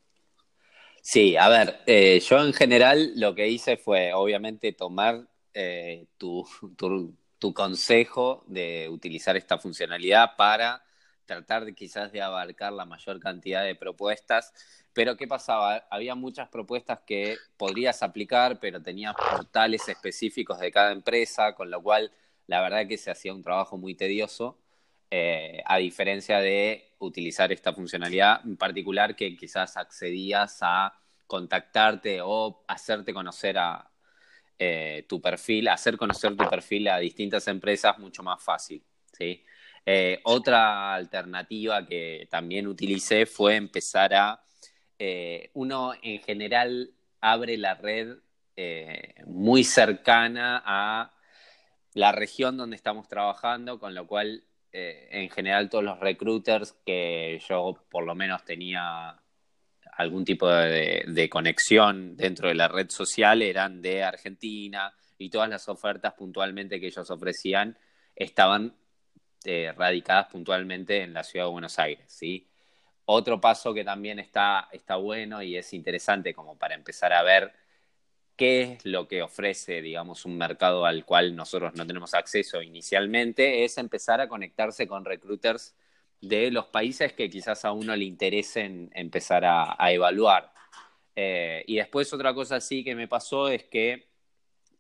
Sí, 1.03 1.37
a 1.37 1.49
ver, 1.51 1.83
eh, 1.87 2.21
yo 2.27 2.43
en 2.43 2.55
general 2.55 3.13
lo 3.17 3.35
que 3.35 3.49
hice 3.49 3.77
fue, 3.77 4.15
obviamente, 4.15 4.73
tomar 4.73 5.28
eh, 5.55 6.07
tu, 6.19 6.47
tu 7.39 7.55
consejo 7.55 8.45
de 8.47 8.89
utilizar 8.91 9.37
esta 9.37 9.59
funcionalidad 9.59 10.37
para 10.37 10.83
tratar 11.29 11.65
de 11.65 11.75
quizás 11.75 12.11
de 12.11 12.23
abarcar 12.23 12.73
la 12.73 12.87
mayor 12.87 13.21
cantidad 13.21 13.65
de 13.65 13.77
propuestas. 13.77 14.53
Pero 14.93 15.17
¿qué 15.17 15.29
pasaba? 15.29 15.87
Había 15.91 16.15
muchas 16.15 16.49
propuestas 16.49 17.01
que 17.07 17.37
podrías 17.57 18.03
aplicar, 18.03 18.59
pero 18.59 18.83
tenías 18.83 19.15
portales 19.15 19.89
específicos 19.89 20.59
de 20.59 20.73
cada 20.73 20.91
empresa, 20.91 21.55
con 21.55 21.71
lo 21.71 21.83
cual 21.83 22.11
la 22.47 22.61
verdad 22.63 22.89
que 22.89 22.99
se 22.99 23.11
hacía 23.11 23.35
un 23.35 23.43
trabajo 23.43 23.77
muy 23.77 23.95
tedioso, 23.95 24.59
eh, 25.11 25.63
a 25.67 25.77
diferencia 25.79 26.39
de 26.41 26.93
utilizar 26.99 27.53
esta 27.53 27.73
funcionalidad 27.73 28.41
en 28.45 28.57
particular 28.57 29.15
que 29.15 29.37
quizás 29.37 29.77
accedías 29.77 30.59
a 30.63 30.95
contactarte 31.27 32.21
o 32.23 32.65
hacerte 32.67 33.15
conocer 33.15 33.59
a, 33.59 33.91
eh, 34.61 35.05
tu 35.09 35.21
perfil, 35.21 35.69
hacer 35.69 35.97
conocer 35.97 36.37
tu 36.37 36.49
perfil 36.49 36.89
a 36.89 36.99
distintas 36.99 37.47
empresas 37.47 37.97
mucho 37.99 38.25
más 38.25 38.43
fácil. 38.43 38.83
¿sí? 39.13 39.45
Eh, 39.87 40.21
otra 40.25 40.95
alternativa 40.95 41.87
que 41.87 42.27
también 42.29 42.67
utilicé 42.67 43.25
fue 43.27 43.55
empezar 43.55 44.15
a, 44.15 44.43
eh, 44.99 45.51
uno 45.55 45.93
en 46.03 46.21
general 46.23 46.91
abre 47.21 47.57
la 47.57 47.75
red 47.75 48.17
muy 49.27 49.63
cercana 49.63 50.61
a 50.67 51.15
la 51.95 52.11
región 52.11 52.57
donde 52.57 52.75
estamos 52.75 53.07
trabajando, 53.07 53.79
con 53.79 53.95
lo 53.95 54.09
cual 54.09 54.43
en 54.73 55.31
general 55.31 55.71
todos 55.71 55.85
los 55.85 56.01
recruiters 56.01 56.73
que 56.85 57.41
yo 57.49 57.87
por 57.89 58.05
lo 58.05 58.17
menos 58.17 58.45
tenía 58.45 59.23
algún 59.99 60.25
tipo 60.25 60.49
de, 60.49 61.29
conexión 61.29 62.17
dentro 62.17 62.49
de 62.49 62.55
la 62.55 62.69
red 62.69 62.89
social 62.89 63.43
eran 63.43 63.83
de 63.83 64.05
Argentina 64.05 64.95
y 65.19 65.29
todas 65.29 65.49
las 65.49 65.69
ofertas 65.69 66.15
puntualmente 66.15 66.79
que 66.79 66.87
ellos 66.87 67.11
ofrecían 67.11 67.77
estaban 68.15 68.77
eh, 69.45 69.73
radicadas 69.77 70.29
puntualmente 70.29 71.03
en 71.03 71.13
la 71.13 71.25
ciudad 71.25 71.47
de 71.47 71.51
Buenos 71.51 71.81
Aires, 71.81 72.05
¿sí? 72.07 72.49
Otro 73.07 73.41
paso 73.41 73.75
que 73.75 73.83
también 73.83 74.21
está, 74.21 74.69
está 74.71 74.95
bueno 74.97 75.43
y 75.43 75.57
es 75.57 75.73
interesante 75.73 76.33
como 76.33 76.57
para 76.57 76.77
empezar 76.77 77.13
a 77.13 77.25
ver 77.25 77.53
qué 78.37 78.63
es 78.63 78.85
lo 78.85 79.09
que 79.09 79.23
ofrece, 79.23 79.83
digamos, 79.83 80.25
un 80.25 80.39
mercado 80.39 80.87
al 80.87 81.05
cual 81.05 81.35
nosotros 81.35 81.75
no 81.75 81.85
tenemos 81.85 82.15
acceso 82.15 82.63
inicialmente, 82.63 83.65
es 83.65 83.79
empezar 83.79 84.21
a 84.21 84.29
conectarse 84.29 84.87
con 84.87 85.05
recruiters 85.05 85.75
de 86.21 86.51
los 86.51 86.67
países 86.67 87.13
que 87.13 87.31
quizás 87.31 87.65
a 87.65 87.73
uno 87.73 87.95
le 87.95 88.05
interesen 88.05 88.91
empezar 88.95 89.45
a, 89.45 89.77
evaluar. 89.93 90.53
Eh, 91.15 91.65
y 91.67 91.77
después 91.77 92.13
otra 92.13 92.35
cosa 92.35 92.61
sí 92.61 92.85
que 92.85 92.95
me 92.95 93.09
pasó 93.09 93.49
es 93.49 93.65
que 93.65 94.09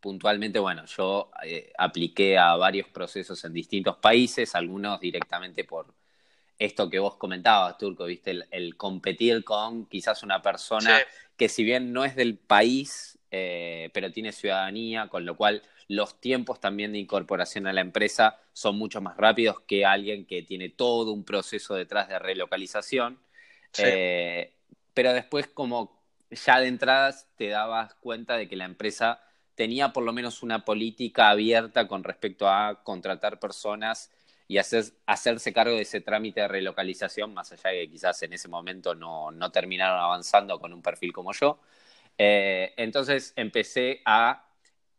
puntualmente, 0.00 0.58
bueno, 0.58 0.84
yo 0.86 1.30
eh, 1.44 1.72
apliqué 1.76 2.38
a 2.38 2.56
varios 2.56 2.88
procesos 2.88 3.44
en 3.44 3.52
distintos 3.52 3.96
países, 3.96 4.54
algunos 4.54 5.00
directamente 5.00 5.64
por 5.64 5.94
esto 6.58 6.90
que 6.90 6.98
vos 6.98 7.16
comentabas, 7.16 7.78
Turco, 7.78 8.04
viste, 8.04 8.46
el, 8.50 8.76
competir 8.76 9.44
con 9.44 9.86
quizás 9.86 10.22
una 10.22 10.42
persona 10.42 10.98
que 11.36 11.48
si 11.48 11.62
bien 11.62 11.92
no 11.92 12.04
es 12.04 12.16
del 12.16 12.36
país, 12.36 13.18
eh, 13.30 13.90
pero 13.92 14.10
tiene 14.10 14.32
ciudadanía, 14.32 15.08
con 15.08 15.24
lo 15.24 15.36
cual 15.36 15.62
los 15.88 16.20
tiempos 16.20 16.60
también 16.60 16.92
de 16.92 16.98
incorporación 16.98 17.66
a 17.66 17.72
la 17.72 17.80
empresa 17.80 18.38
son 18.52 18.76
mucho 18.76 19.00
más 19.00 19.16
rápidos 19.16 19.60
que 19.60 19.86
alguien 19.86 20.26
que 20.26 20.42
tiene 20.42 20.68
todo 20.68 21.12
un 21.12 21.24
proceso 21.24 21.74
detrás 21.74 22.08
de 22.08 22.18
relocalización. 22.18 23.18
Eh, 23.78 24.52
pero 24.92 25.14
después, 25.14 25.46
como 25.46 25.98
ya 26.30 26.60
de 26.60 26.68
entradas, 26.68 27.26
te 27.36 27.48
dabas 27.48 27.94
cuenta 27.94 28.36
de 28.36 28.48
que 28.48 28.56
la 28.56 28.66
empresa 28.66 29.20
tenía 29.54 29.92
por 29.92 30.04
lo 30.04 30.12
menos 30.12 30.42
una 30.42 30.64
política 30.64 31.30
abierta 31.30 31.88
con 31.88 32.04
respecto 32.04 32.48
a 32.48 32.82
contratar 32.84 33.40
personas 33.40 34.12
y 34.46 34.58
hacer, 34.58 34.84
hacerse 35.06 35.52
cargo 35.52 35.74
de 35.74 35.82
ese 35.82 36.00
trámite 36.00 36.42
de 36.42 36.48
relocalización, 36.48 37.32
más 37.32 37.50
allá 37.52 37.70
de 37.70 37.80
que 37.80 37.90
quizás 37.90 38.22
en 38.22 38.34
ese 38.34 38.48
momento 38.48 38.94
no, 38.94 39.32
terminaron 39.50 40.00
avanzando 40.00 40.58
con 40.60 40.72
un 40.72 40.82
perfil 40.82 41.12
como 41.12 41.32
yo. 41.32 41.60
Eh, 42.18 42.74
entonces 42.76 43.32
empecé 43.36 44.02
a 44.04 44.47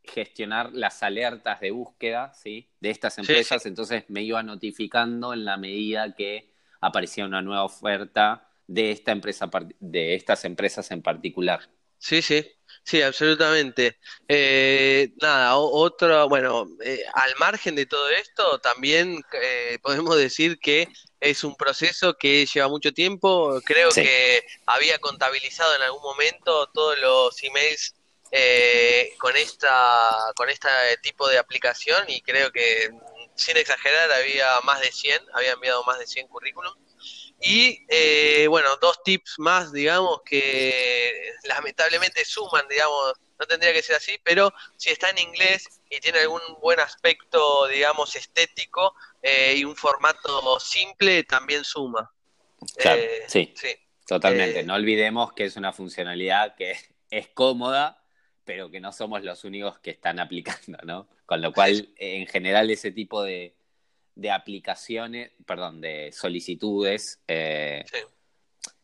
gestionar 0.04 0.72
las 0.74 1.04
alertas 1.04 1.60
de 1.60 1.72
búsqueda 1.72 2.34
¿sí? 2.34 2.68
de 2.80 2.90
estas 2.90 3.18
empresas, 3.18 3.66
entonces 3.66 4.06
me 4.08 4.24
iba 4.24 4.42
notificando 4.44 5.34
en 5.34 5.46
la 5.46 5.58
medida 5.58 6.16
que 6.16 6.52
aparecía 6.82 7.26
una 7.26 7.42
nueva 7.42 7.64
oferta 7.64 8.48
de 8.68 8.92
esta 8.92 9.12
empresa 9.12 9.50
de 9.80 10.16
estas 10.16 10.46
empresas 10.46 10.92
en 10.92 11.02
particular. 11.02 11.70
Sí, 12.00 12.22
sí, 12.22 12.50
sí, 12.84 13.02
absolutamente. 13.02 13.98
Eh, 14.28 15.12
nada, 15.22 15.58
otro, 15.58 16.30
bueno, 16.30 16.68
eh, 16.84 17.04
al 17.14 17.36
margen 17.38 17.76
de 17.76 17.86
todo 17.86 18.10
esto, 18.10 18.60
también 18.60 19.22
eh, 19.34 19.80
podemos 19.82 20.16
decir 20.16 20.60
que 20.60 20.88
es 21.20 21.44
un 21.44 21.56
proceso 21.56 22.14
que 22.14 22.46
lleva 22.46 22.70
mucho 22.70 22.94
tiempo. 22.94 23.60
Creo 23.66 23.90
que 23.92 24.46
había 24.66 24.98
contabilizado 25.00 25.76
en 25.76 25.82
algún 25.82 26.02
momento 26.02 26.68
todos 26.68 26.98
los 27.00 27.44
emails 27.44 27.96
eh, 28.32 29.14
con 29.18 29.36
esta 29.36 30.32
con 30.36 30.50
este 30.50 30.70
tipo 31.02 31.28
de 31.28 31.38
aplicación 31.38 32.04
y 32.08 32.22
creo 32.22 32.52
que 32.52 32.92
sin 33.36 33.58
exagerar 33.58 34.12
había 34.12 34.60
más 34.64 34.82
de 34.82 34.92
100, 34.92 35.22
había 35.34 35.54
enviado 35.54 35.84
más 35.86 35.98
de 35.98 36.08
100 36.08 36.28
currículums. 36.28 36.78
Y 37.42 37.86
eh, 37.88 38.48
bueno, 38.50 38.70
dos 38.82 39.02
tips 39.04 39.36
más, 39.38 39.72
digamos, 39.72 40.22
que 40.26 41.32
lamentablemente 41.46 42.26
suman, 42.26 42.68
digamos, 42.68 43.14
no 43.40 43.48
tendría 43.48 43.72
que 43.72 43.82
ser 43.82 43.96
así, 43.96 44.20
pero 44.24 44.52
si 44.76 44.90
está 44.90 45.10
en 45.10 45.20
inglés 45.20 45.80
y 45.90 46.02
tiene 46.02 46.20
algún 46.20 46.42
buen 46.62 46.82
aspecto, 46.82 47.68
digamos, 47.68 48.14
estético 48.18 48.94
eh, 49.22 49.56
y 49.56 49.64
un 49.64 49.78
formato 49.78 50.60
simple, 50.60 51.24
también 51.24 51.64
suma. 51.64 52.12
Claro, 52.76 53.02
sí, 53.28 53.54
sí, 53.56 53.74
totalmente. 54.06 54.64
no 54.64 54.76
olvidemos 54.76 55.32
que 55.32 55.46
es 55.46 55.56
una 55.56 55.72
funcionalidad 55.72 56.56
que 56.58 56.78
es 57.10 57.30
cómoda, 57.30 57.99
pero 58.46 58.70
que 58.72 58.80
no 58.80 58.92
somos 58.92 59.24
los 59.24 59.44
únicos 59.44 59.80
que 59.80 59.92
están 59.92 60.20
aplicando, 60.20 60.78
¿no? 60.84 61.08
Con 61.26 61.42
lo 61.42 61.54
cual, 61.54 61.90
en 61.98 62.28
general, 62.28 62.70
ese 62.72 62.92
tipo 62.92 63.24
de, 63.24 63.56
aplicaciones, 64.32 65.32
perdón, 65.46 65.82
de 65.82 66.12
solicitudes, 66.12 67.22
eh, 67.28 67.86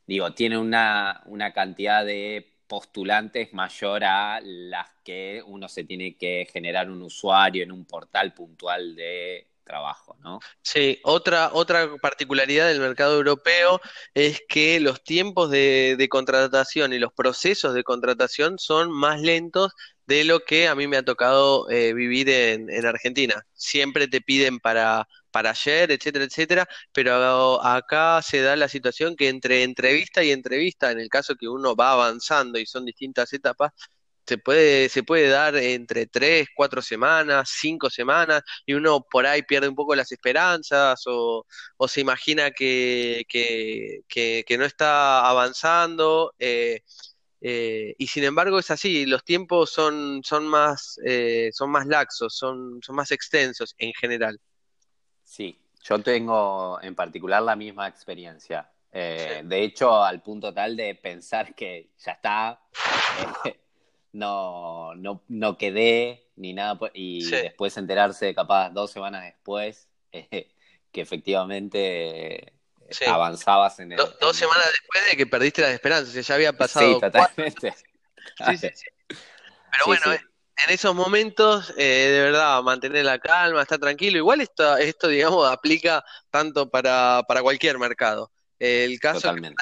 digo, 0.05 0.33
tiene 0.33 0.57
una, 0.57 1.21
una 1.25 1.51
cantidad 1.51 2.05
de 2.05 2.55
postulantes 2.67 3.53
mayor 3.53 4.03
a 4.03 4.39
las 4.41 4.89
que 5.03 5.43
uno 5.45 5.67
se 5.67 5.83
tiene 5.83 6.15
que 6.15 6.47
generar 6.51 6.89
un 6.89 7.01
usuario 7.01 7.63
en 7.63 7.71
un 7.71 7.85
portal 7.85 8.33
puntual 8.33 8.95
de 8.95 9.47
trabajo, 9.65 10.15
¿no? 10.21 10.39
Sí, 10.61 10.99
otra, 11.03 11.49
otra 11.51 11.97
particularidad 12.01 12.67
del 12.67 12.79
mercado 12.79 13.17
europeo 13.17 13.81
es 14.13 14.41
que 14.47 14.79
los 14.79 15.03
tiempos 15.03 15.49
de, 15.49 16.07
contratación 16.09 16.93
y 16.93 16.99
los 16.99 17.11
procesos 17.11 17.73
de 17.73 17.83
contratación 17.83 18.57
son 18.59 18.91
más 18.91 19.19
lentos 19.19 19.73
de 20.05 20.23
lo 20.23 20.41
que 20.41 20.67
a 20.67 20.75
mí 20.75 20.87
me 20.87 20.97
ha 20.97 21.03
tocado 21.03 21.69
eh, 21.69 21.93
vivir 21.93 22.29
en, 22.29 22.69
en, 22.69 22.85
Argentina. 22.85 23.43
Siempre 23.53 24.07
te 24.07 24.21
piden 24.21 24.59
para, 24.59 25.07
para 25.35 25.49
ayer, 25.49 25.91
etcétera, 25.91 26.23
etcétera, 26.23 26.67
pero 26.93 27.61
acá 27.61 28.21
se 28.21 28.41
da 28.41 28.55
la 28.55 28.69
situación 28.69 29.17
que 29.17 29.27
entre 29.27 29.63
entrevista 29.63 30.23
y 30.23 30.31
entrevista, 30.31 30.91
en 30.91 30.99
el 31.01 31.09
caso 31.09 31.35
que 31.35 31.49
uno 31.49 31.75
va 31.75 31.91
avanzando 31.91 32.57
y 32.57 32.65
son 32.65 32.85
distintas 32.85 33.33
etapas, 33.33 33.73
se 34.25 34.37
puede, 34.37 34.89
se 34.89 35.03
puede 35.03 35.29
dar 35.29 35.55
entre 35.55 36.07
tres, 36.07 36.47
cuatro 36.55 36.81
semanas, 36.81 37.49
cinco 37.59 37.89
semanas, 37.89 38.41
y 38.65 38.73
uno 38.73 39.01
por 39.01 39.25
ahí 39.25 39.43
pierde 39.43 39.67
un 39.67 39.75
poco 39.75 39.95
las 39.95 40.11
esperanzas 40.11 41.03
o, 41.05 41.45
se 41.87 42.01
imagina 42.01 42.51
que, 42.51 43.25
que, 43.27 44.57
no 44.57 44.65
está 44.65 45.27
avanzando. 45.27 46.33
Eh, 46.39 46.81
eh, 47.41 47.93
y 47.97 48.07
sin 48.07 48.23
embargo 48.23 48.57
es 48.57 48.71
así, 48.71 49.05
los 49.05 49.23
tiempos 49.23 49.69
son, 49.69 50.21
son, 50.23 50.47
más, 50.47 50.99
eh, 51.05 51.51
son 51.53 51.69
más 51.69 51.85
laxos, 51.85 52.35
son, 52.35 52.79
son 52.81 52.95
más 52.95 53.11
extensos 53.11 53.75
en 53.77 53.93
general. 53.93 54.39
Sí, 55.23 55.55
yo 55.83 55.99
tengo 55.99 56.79
en 56.81 56.95
particular 56.95 57.43
la 57.43 57.55
misma 57.55 57.87
experiencia. 57.87 58.71
De 58.91 59.61
hecho, 59.61 60.01
al 60.01 60.21
punto 60.21 60.53
tal 60.53 60.77
de 60.77 60.95
pensar 60.95 61.53
que 61.53 61.89
ya 61.97 62.13
está, 62.13 62.61
no, 64.15 64.95
no, 64.95 65.21
no 65.27 65.57
quedé 65.57 66.29
ni 66.37 66.53
nada, 66.53 66.79
y 66.93 67.29
después 67.29 67.75
enterarse 67.77 68.33
capaz 68.33 68.69
dos 68.69 68.91
semanas 68.91 69.23
después 69.23 69.87
eh, 70.11 70.49
que 70.91 71.01
efectivamente 71.01 72.35
eh, 72.47 73.07
avanzabas 73.07 73.79
en 73.79 73.91
el... 73.91 73.97
dos 73.97 74.35
semanas 74.35 74.65
después 74.67 75.11
de 75.11 75.17
que 75.17 75.25
perdiste 75.27 75.61
las 75.61 75.71
esperanzas, 75.71 76.27
ya 76.27 76.35
había 76.35 76.53
pasado... 76.53 76.93
Sí, 76.93 76.99
totalmente. 77.01 77.73
Sí, 77.73 78.57
sí, 78.57 78.69
sí. 78.73 78.85
Pero 79.09 79.85
bueno, 79.85 80.13
en 80.13 80.73
esos 80.73 80.95
momentos, 80.95 81.73
eh, 81.77 82.09
de 82.11 82.21
verdad, 82.21 82.61
mantener 82.63 83.03
la 83.03 83.19
calma, 83.19 83.61
estar 83.61 83.79
tranquilo. 83.79 84.17
Igual 84.17 84.39
esto, 84.39 84.77
esto 84.77 85.09
digamos, 85.09 85.49
aplica 85.51 86.03
tanto 86.29 86.69
para, 86.69 87.23
para 87.27 87.41
cualquier 87.41 87.77
mercado. 87.77 88.31
El 88.57 88.97
caso 88.99 89.19
Totalmente 89.19 89.61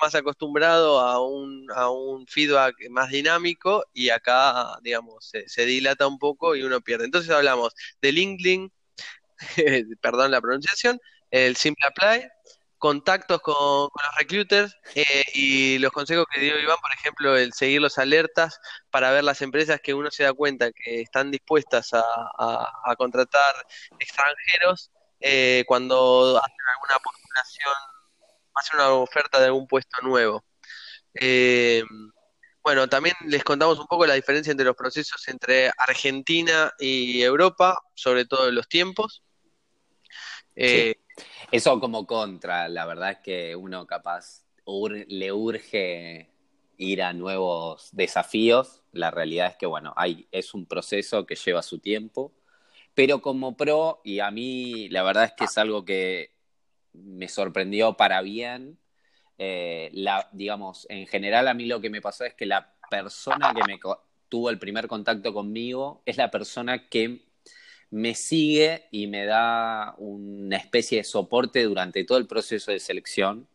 más 0.00 0.14
acostumbrado 0.14 1.00
a 1.00 1.24
un, 1.24 1.66
a 1.74 1.90
un 1.90 2.26
feedback 2.26 2.74
más 2.90 3.10
dinámico 3.10 3.84
y 3.92 4.10
acá, 4.10 4.78
digamos, 4.82 5.32
se, 5.46 5.66
dilata 5.66 6.06
un 6.06 6.18
poco 6.18 6.56
y 6.56 6.62
uno 6.62 6.80
pierde. 6.80 7.04
Entonces 7.04 7.30
hablamos 7.30 7.74
de 8.00 8.12
LinkedIn, 8.12 8.72
perdón 10.00 10.30
la 10.30 10.40
pronunciación, 10.40 11.00
el 11.30 11.56
Simple 11.56 11.86
Apply, 11.86 12.28
contactos 12.78 13.40
con, 13.40 13.54
los 13.54 14.16
recruiters 14.18 14.76
eh, 14.94 15.24
y 15.34 15.78
los 15.78 15.92
consejos 15.92 16.26
que 16.32 16.40
dio 16.40 16.58
Iván, 16.58 16.78
por 16.80 16.92
ejemplo, 16.92 17.36
el 17.36 17.52
seguir 17.52 17.80
los 17.80 17.98
alertas 17.98 18.60
para 18.90 19.12
ver 19.12 19.24
las 19.24 19.40
empresas 19.40 19.80
que 19.80 19.94
uno 19.94 20.10
se 20.10 20.24
da 20.24 20.32
cuenta 20.32 20.72
que 20.72 21.00
están 21.02 21.30
dispuestas 21.30 21.90
a, 21.92 22.94
contratar 22.98 23.54
extranjeros 23.98 24.90
eh, 25.20 25.64
cuando 25.66 26.40
hacen 26.42 26.66
alguna 26.74 26.98
postulación 26.98 27.72
hacer 28.54 28.76
una 28.76 28.90
oferta 28.90 29.40
de 29.40 29.46
algún 29.46 29.66
puesto 29.66 30.00
nuevo. 30.02 30.44
Eh, 31.14 31.82
bueno, 32.62 32.88
también 32.88 33.14
les 33.26 33.42
contamos 33.42 33.78
un 33.78 33.86
poco 33.86 34.06
la 34.06 34.14
diferencia 34.14 34.50
entre 34.50 34.66
los 34.66 34.76
procesos 34.76 35.26
entre 35.28 35.70
Argentina 35.76 36.72
y 36.78 37.22
Europa, 37.22 37.82
sobre 37.94 38.24
todo 38.24 38.48
en 38.48 38.54
los 38.54 38.68
tiempos. 38.68 39.22
Eh, 40.54 40.94
Eso 41.50 41.80
como 41.80 42.06
contra, 42.06 42.68
la 42.68 42.86
verdad 42.86 43.12
es 43.12 43.18
que 43.18 43.56
uno 43.56 43.86
capaz 43.86 44.44
le 44.64 45.32
urge 45.32 46.30
ir 46.76 47.02
a 47.02 47.12
nuevos 47.12 47.88
desafíos. 47.92 48.82
La 48.92 49.10
realidad 49.10 49.48
es 49.48 49.56
que, 49.56 49.66
bueno, 49.66 49.92
hay, 49.96 50.28
es 50.30 50.54
un 50.54 50.66
proceso 50.66 51.26
que 51.26 51.34
lleva 51.34 51.62
su 51.62 51.78
tiempo, 51.78 52.32
pero 52.94 53.20
como 53.20 53.56
pro, 53.56 54.00
y 54.04 54.20
a 54.20 54.30
mí 54.30 54.88
la 54.90 55.02
verdad 55.02 55.24
es 55.24 55.32
que 55.32 55.44
es 55.44 55.58
algo 55.58 55.84
que 55.84 56.31
me 56.92 57.28
sorprendió 57.28 57.96
para 57.96 58.20
bien. 58.22 58.78
Eh, 59.38 59.90
la, 59.92 60.28
digamos, 60.32 60.86
en 60.88 61.06
general 61.06 61.48
a 61.48 61.54
mí 61.54 61.66
lo 61.66 61.80
que 61.80 61.90
me 61.90 62.00
pasó 62.00 62.24
es 62.24 62.34
que 62.34 62.46
la 62.46 62.74
persona 62.90 63.54
que 63.54 63.62
me 63.66 63.80
tuvo 64.28 64.50
el 64.50 64.58
primer 64.58 64.86
contacto 64.86 65.32
conmigo 65.32 66.02
es 66.06 66.16
la 66.16 66.30
persona 66.30 66.88
que 66.88 67.22
me 67.90 68.14
sigue 68.14 68.88
y 68.90 69.06
me 69.06 69.26
da 69.26 69.94
una 69.98 70.56
especie 70.56 70.98
de 70.98 71.04
soporte 71.04 71.62
durante 71.64 72.04
todo 72.04 72.18
el 72.18 72.26
proceso 72.26 72.72
de 72.72 72.80
selección, 72.80 73.48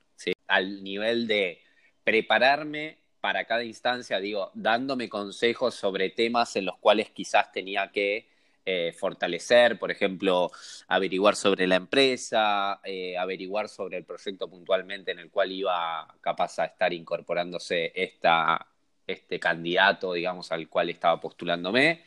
al 0.47 0.83
nivel 0.83 1.27
de 1.27 1.61
prepararme 2.03 2.99
para 3.19 3.45
cada 3.45 3.63
instancia, 3.63 4.19
digo, 4.19 4.51
dándome 4.53 5.09
consejos 5.09 5.75
sobre 5.75 6.09
temas 6.09 6.55
en 6.55 6.65
los 6.65 6.77
cuales 6.77 7.09
quizás 7.09 7.51
tenía 7.51 7.91
que 7.91 8.29
eh, 8.69 8.91
fortalecer, 8.91 9.79
por 9.79 9.91
ejemplo, 9.91 10.51
averiguar 10.89 11.37
sobre 11.37 11.65
la 11.67 11.77
empresa, 11.77 12.81
eh, 12.83 13.17
averiguar 13.17 13.69
sobre 13.69 13.95
el 13.95 14.03
proyecto 14.03 14.49
puntualmente 14.49 15.11
en 15.11 15.19
el 15.19 15.31
cual 15.31 15.53
iba 15.53 16.05
capaz 16.19 16.59
a 16.59 16.65
estar 16.65 16.91
incorporándose 16.91 17.93
este 17.95 19.39
candidato, 19.39 20.11
digamos, 20.11 20.51
al 20.51 20.67
cual 20.67 20.89
estaba 20.89 21.17
postulándome. 21.17 22.03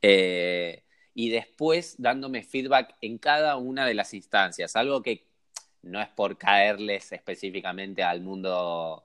Eh, 0.00 0.84
y 1.14 1.30
después 1.30 1.96
dándome 1.98 2.44
feedback 2.44 2.94
en 3.00 3.18
cada 3.18 3.56
una 3.56 3.84
de 3.84 3.94
las 3.94 4.14
instancias, 4.14 4.76
algo 4.76 5.02
que 5.02 5.26
no 5.82 6.00
es 6.00 6.10
por 6.10 6.38
caerles 6.38 7.10
específicamente 7.10 8.04
al 8.04 8.20
mundo 8.20 9.04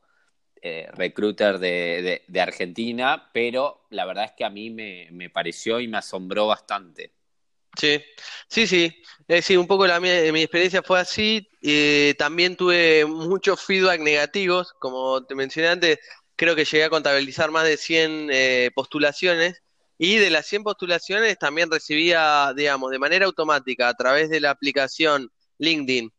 eh, 0.61 0.87
recruiter 0.93 1.59
de, 1.59 2.21
Argentina, 2.39 3.29
pero 3.33 3.85
la 3.89 4.05
verdad 4.05 4.25
es 4.25 4.31
que 4.37 4.45
a 4.45 4.49
mí 4.49 4.69
me, 4.69 5.29
pareció 5.29 5.79
y 5.79 5.87
me 5.87 5.97
asombró 5.97 6.47
bastante. 6.47 7.13
Sí, 7.77 8.01
sí, 8.47 8.67
sí. 8.67 9.01
sí, 9.41 9.55
un 9.55 9.67
poco 9.67 9.85
la, 9.87 9.99
mi, 9.99 10.09
mi 10.31 10.41
experiencia 10.41 10.81
fue 10.81 10.99
así. 10.99 11.47
también 12.17 12.55
tuve 12.55 13.05
muchos 13.05 13.61
feedback 13.61 14.01
negativos, 14.01 14.73
como 14.79 15.23
te 15.25 15.35
mencioné 15.35 15.69
antes, 15.69 15.99
creo 16.39 16.55
que 16.55 16.63
llegué 16.63 16.85
a 16.85 16.89
contabilizar 16.89 17.51
más 17.51 17.65
de 17.65 17.75
100 17.75 18.29
eh, 18.31 18.71
postulaciones 18.73 19.61
y 19.97 20.15
de 20.15 20.29
las 20.29 20.47
100 20.47 20.63
postulaciones 20.63 21.37
también 21.37 21.69
recibía, 21.69 22.53
digamos, 22.55 22.91
de 22.91 22.97
manera 22.97 23.25
automática 23.25 23.89
a 23.89 23.93
través 23.93 24.29
de 24.29 24.39
la 24.39 24.51
aplicación 24.51 25.29
LinkedIn. 25.59 26.11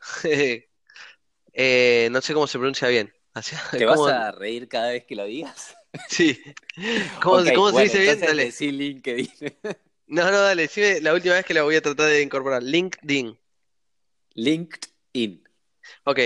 Eh, 1.52 2.08
no 2.12 2.20
sé 2.20 2.32
cómo 2.32 2.46
se 2.46 2.58
pronuncia 2.58 2.86
bien. 2.86 3.12
¿Te 3.70 3.84
vas 3.86 4.00
a 4.00 4.32
reír 4.32 4.68
cada 4.68 4.90
vez 4.90 5.04
que 5.04 5.16
lo 5.16 5.24
digas? 5.24 5.76
Sí. 6.08 6.40
¿Cómo, 7.20 7.42
se 7.72 7.82
dice 7.82 7.98
bien? 7.98 8.20
Dale. 8.20 8.52
LinkedIn. 8.58 9.28
No, 10.06 10.28
no, 10.28 10.40
dale, 10.40 10.68
la 11.02 11.14
última 11.14 11.34
vez 11.34 11.44
que 11.44 11.54
la 11.54 11.62
voy 11.62 11.76
a 11.76 11.82
tratar 11.82 12.08
de 12.08 12.20
incorporar. 12.20 12.64
LinkedIn. 12.64 13.38
LinkedIn. 14.34 15.48
Ok, 16.02 16.18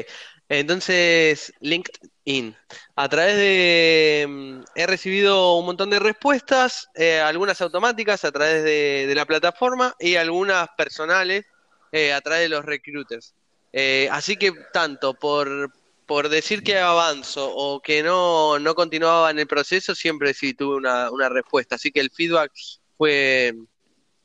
entonces 0.49 1.53
LinkedIn. 1.61 2.57
A 2.97 3.09
través 3.11 3.37
de... 3.37 4.27
Mm, 4.27 4.61
he 4.75 4.87
recibido 4.87 5.59
un 5.59 5.67
montón 5.67 5.91
de 5.91 5.99
respuestas, 5.99 6.89
eh, 6.95 7.21
algunas 7.21 7.61
automáticas 7.61 8.25
a 8.25 8.33
través 8.33 8.65
de, 8.65 9.13
la 9.15 9.27
plataforma 9.27 9.95
y 9.99 10.17
algunas 10.17 10.69
personales 10.79 11.45
eh, 11.93 12.15
a 12.15 12.23
través 12.23 12.43
de 12.45 12.49
los 12.49 12.65
recruiters. 12.65 13.35
Eh, 13.71 14.09
así 14.11 14.37
que 14.39 14.53
tanto 14.73 15.13
por, 15.13 15.71
por 16.07 16.29
decir 16.29 16.63
que 16.63 16.79
avanzo 16.79 17.51
o 17.55 17.81
que 17.81 18.03
no, 18.03 18.59
no 18.59 18.75
continuaba 18.75 19.31
en 19.31 19.39
el 19.39 19.47
proceso, 19.47 19.95
siempre 19.95 20.35
sí 20.35 20.55
tuve 20.55 20.77
una, 20.77 21.11
una 21.11 21.29
respuesta. 21.29 21.77
Así 21.77 21.91
que 21.91 22.01
el 22.01 22.11
feedback 22.11 22.53
fue, 22.97 23.55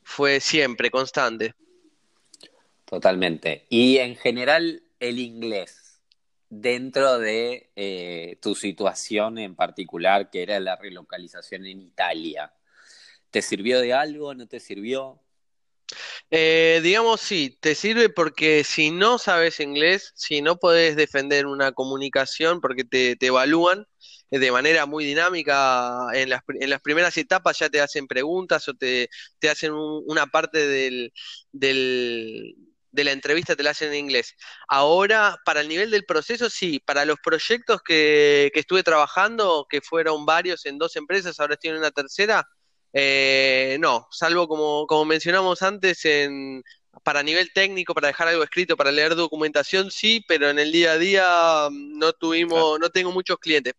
fue 0.02 0.40
siempre 0.40 0.90
constante. 0.90 1.54
Totalmente. 2.84 3.66
Y 3.68 3.98
en 3.98 4.16
general, 4.16 4.82
el 4.98 5.18
inglés, 5.18 6.02
dentro 6.48 7.18
de 7.18 7.70
eh, 7.76 8.36
tu 8.42 8.54
situación 8.54 9.38
en 9.38 9.54
particular, 9.54 10.28
que 10.28 10.42
era 10.42 10.58
la 10.60 10.76
relocalización 10.76 11.66
en 11.66 11.80
Italia, 11.80 12.52
¿te 13.30 13.42
sirvió 13.42 13.80
de 13.80 13.94
algo? 13.94 14.34
¿No 14.34 14.46
te 14.48 14.58
sirvió? 14.58 15.20
Eh, 16.32 16.80
digamos, 16.82 17.20
sí, 17.20 17.58
te 17.60 17.74
sirve 17.74 18.08
porque 18.08 18.62
si 18.62 18.90
no 18.92 19.18
sabes 19.18 19.58
inglés, 19.58 20.12
si 20.14 20.42
no 20.42 20.58
podés 20.58 20.94
defender 20.94 21.46
una 21.46 21.72
comunicación 21.72 22.60
porque 22.60 22.84
te, 22.84 23.16
evalúan 23.26 23.86
eh, 24.30 24.38
de 24.38 24.52
manera 24.52 24.86
muy 24.86 25.04
dinámica, 25.04 26.06
en 26.12 26.30
las, 26.30 26.42
en 26.60 26.70
las, 26.70 26.80
primeras 26.82 27.16
etapas 27.16 27.58
ya 27.58 27.68
te 27.68 27.80
hacen 27.80 28.06
preguntas 28.06 28.68
o 28.68 28.74
te, 28.74 29.08
hacen 29.50 29.72
una 29.74 30.26
parte 30.28 30.66
del, 30.66 31.12
de 32.92 33.04
la 33.04 33.12
entrevista 33.12 33.56
te 33.56 33.62
la 33.62 33.70
hacen 33.70 33.92
en 33.92 33.98
inglés. 33.98 34.34
Ahora, 34.68 35.36
para 35.44 35.60
el 35.60 35.68
nivel 35.68 35.90
del 35.90 36.04
proceso, 36.04 36.50
sí, 36.50 36.80
para 36.80 37.04
los 37.04 37.18
proyectos 37.22 37.82
que, 37.82 38.50
que 38.54 38.60
estuve 38.60 38.82
trabajando, 38.82 39.66
que 39.68 39.80
fueron 39.80 40.26
varios 40.26 40.66
en 40.66 40.78
dos 40.78 40.96
empresas, 40.96 41.38
ahora 41.40 41.54
estoy 41.54 41.70
en 41.70 41.78
una 41.78 41.90
tercera, 41.90 42.46
eh, 42.92 43.76
no, 43.80 44.08
salvo 44.10 44.48
como, 44.48 44.86
como 44.86 45.04
mencionamos 45.04 45.62
antes, 45.62 46.04
en, 46.04 46.62
para 47.04 47.22
nivel 47.22 47.52
técnico, 47.52 47.94
para 47.94 48.08
dejar 48.08 48.28
algo 48.28 48.42
escrito, 48.42 48.76
para 48.76 48.90
leer 48.90 49.14
documentación, 49.14 49.90
sí, 49.90 50.24
pero 50.26 50.50
en 50.50 50.58
el 50.58 50.72
día 50.72 50.92
a 50.92 50.98
día 50.98 51.68
mm, 51.70 51.98
no 51.98 52.12
tuvimos, 52.12 52.80
no 52.80 52.90
tengo 52.90 53.12
muchos 53.12 53.38
clientes. 53.38 53.74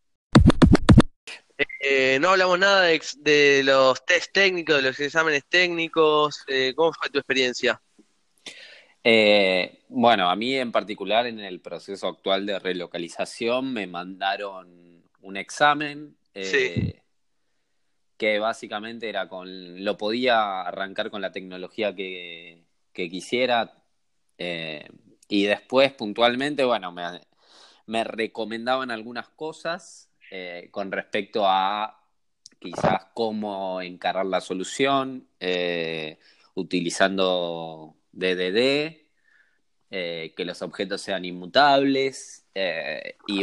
Eh, 1.80 2.18
no 2.20 2.30
hablamos 2.30 2.58
nada 2.58 2.82
de, 2.84 3.62
los 3.64 4.04
test 4.06 4.32
técnicos, 4.34 4.78
de 4.78 4.82
los 4.82 5.00
exámenes 5.00 5.46
técnicos. 5.48 6.44
Eh, 6.48 6.74
¿Cómo 6.76 6.92
fue 6.94 7.10
tu 7.10 7.20
experiencia? 7.20 7.82
bueno, 9.90 10.30
a 10.30 10.36
mí 10.36 10.56
en 10.56 10.72
particular 10.72 11.26
en 11.26 11.40
el 11.40 11.60
proceso 11.60 12.08
actual 12.08 12.46
de 12.46 12.60
relocalización 12.60 13.74
me 13.74 13.88
mandaron 13.88 15.04
un 15.22 15.38
examen. 15.38 16.16
Sí 16.36 17.02
que 18.22 18.38
básicamente 18.38 19.10
era 19.10 19.28
con, 19.28 19.84
lo 19.84 19.98
podía 19.98 20.62
arrancar 20.62 21.10
con 21.10 21.24
la 21.24 21.32
tecnología 21.32 21.96
que, 21.96 22.62
quisiera. 22.94 23.82
Eh, 24.38 24.88
y 25.28 25.46
después, 25.46 25.92
puntualmente, 25.94 26.64
bueno, 26.64 26.94
me, 27.88 28.04
recomendaban 28.04 28.92
algunas 28.92 29.28
cosas 29.30 30.12
eh, 30.30 30.68
con 30.70 30.92
respecto 30.92 31.48
a 31.48 32.00
quizás 32.60 33.08
cómo 33.16 33.82
encarar 33.82 34.28
la 34.28 34.40
solución, 34.40 35.28
eh, 35.40 36.20
utilizando 36.54 37.96
DDD, 38.12 39.02
que 39.90 40.46
los 40.46 40.62
objetos 40.62 41.02
sean 41.02 41.26
inmutables 41.26 42.46
y, 43.28 43.42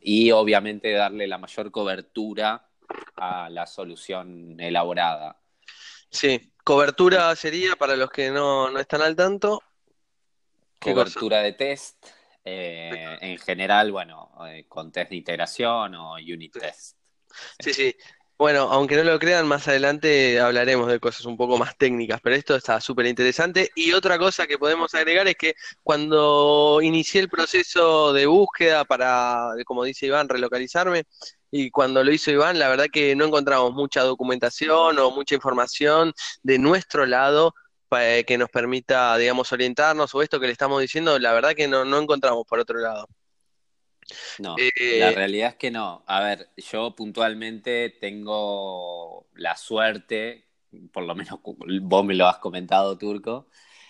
y 0.00 0.30
obviamente 0.32 0.90
darle 0.92 1.26
la 1.26 1.36
mayor 1.36 1.70
cobertura 1.70 2.65
a 3.16 3.48
la 3.50 3.66
solución 3.66 4.58
elaborada. 4.60 5.40
Sí, 6.10 6.52
cobertura 6.64 7.34
sería, 7.36 7.76
para 7.76 7.96
los 7.96 8.10
que 8.10 8.30
no, 8.30 8.76
están 8.78 9.02
al 9.02 9.16
tanto. 9.16 9.62
Cobertura 10.80 11.40
de 11.42 11.52
test, 11.52 12.06
eh, 12.44 13.18
en 13.20 13.38
general, 13.38 13.92
bueno, 13.92 14.30
eh, 14.48 14.66
con 14.68 14.92
test 14.92 15.10
de 15.10 15.16
integración 15.16 15.94
o 15.94 16.14
unit 16.14 16.52
test. 16.52 16.96
Sí, 17.58 17.74
sí. 17.74 17.96
Bueno, 18.38 18.68
aunque 18.70 18.96
no 18.96 19.02
lo 19.02 19.18
crean, 19.18 19.46
más 19.46 19.66
adelante 19.66 20.38
hablaremos 20.38 20.88
de 20.88 21.00
cosas 21.00 21.24
un 21.24 21.38
poco 21.38 21.56
más 21.56 21.74
técnicas, 21.78 22.20
pero 22.22 22.36
esto 22.36 22.54
está 22.54 22.82
súper 22.82 23.06
interesante. 23.06 23.70
Y 23.74 23.92
otra 23.92 24.18
cosa 24.18 24.46
que 24.46 24.58
podemos 24.58 24.94
agregar 24.94 25.26
es 25.26 25.36
que 25.36 25.54
cuando 25.82 26.80
inicié 26.82 27.22
el 27.22 27.30
proceso 27.30 28.12
de 28.12 28.26
búsqueda 28.26 28.84
para, 28.84 29.52
como 29.64 29.84
dice 29.84 30.04
Iván, 30.06 30.28
relocalizarme, 30.28 31.04
y 31.56 31.70
cuando 31.70 32.04
lo 32.04 32.12
hizo 32.12 32.30
Iván, 32.30 32.58
la 32.58 32.68
verdad 32.68 32.86
que 32.92 33.16
no 33.16 33.24
encontramos 33.24 33.72
mucha 33.72 34.02
documentación 34.02 34.98
o 34.98 35.10
mucha 35.10 35.34
información 35.34 36.12
de 36.42 36.58
nuestro 36.58 37.06
lado 37.06 37.54
para 37.88 38.22
que 38.24 38.36
nos 38.36 38.50
permita, 38.50 39.16
digamos, 39.16 39.52
orientarnos 39.52 40.14
o 40.14 40.22
esto 40.22 40.38
que 40.38 40.46
le 40.46 40.52
estamos 40.52 40.80
diciendo, 40.80 41.18
la 41.18 41.32
verdad 41.32 41.54
que 41.54 41.68
no, 41.68 41.84
no 41.84 41.98
encontramos 41.98 42.44
por 42.46 42.58
otro 42.58 42.78
lado. 42.78 43.08
No, 44.38 44.54
eh, 44.58 44.98
la 45.00 45.12
realidad 45.12 45.50
es 45.50 45.54
que 45.56 45.70
no. 45.70 46.04
A 46.06 46.20
ver, 46.20 46.50
yo 46.56 46.94
puntualmente 46.94 47.96
tengo 48.00 49.26
la 49.34 49.56
suerte, 49.56 50.44
por 50.92 51.04
lo 51.04 51.14
menos 51.14 51.40
vos 51.42 52.04
me 52.04 52.14
lo 52.14 52.26
has 52.26 52.38
comentado, 52.38 52.98
Turco, 52.98 53.48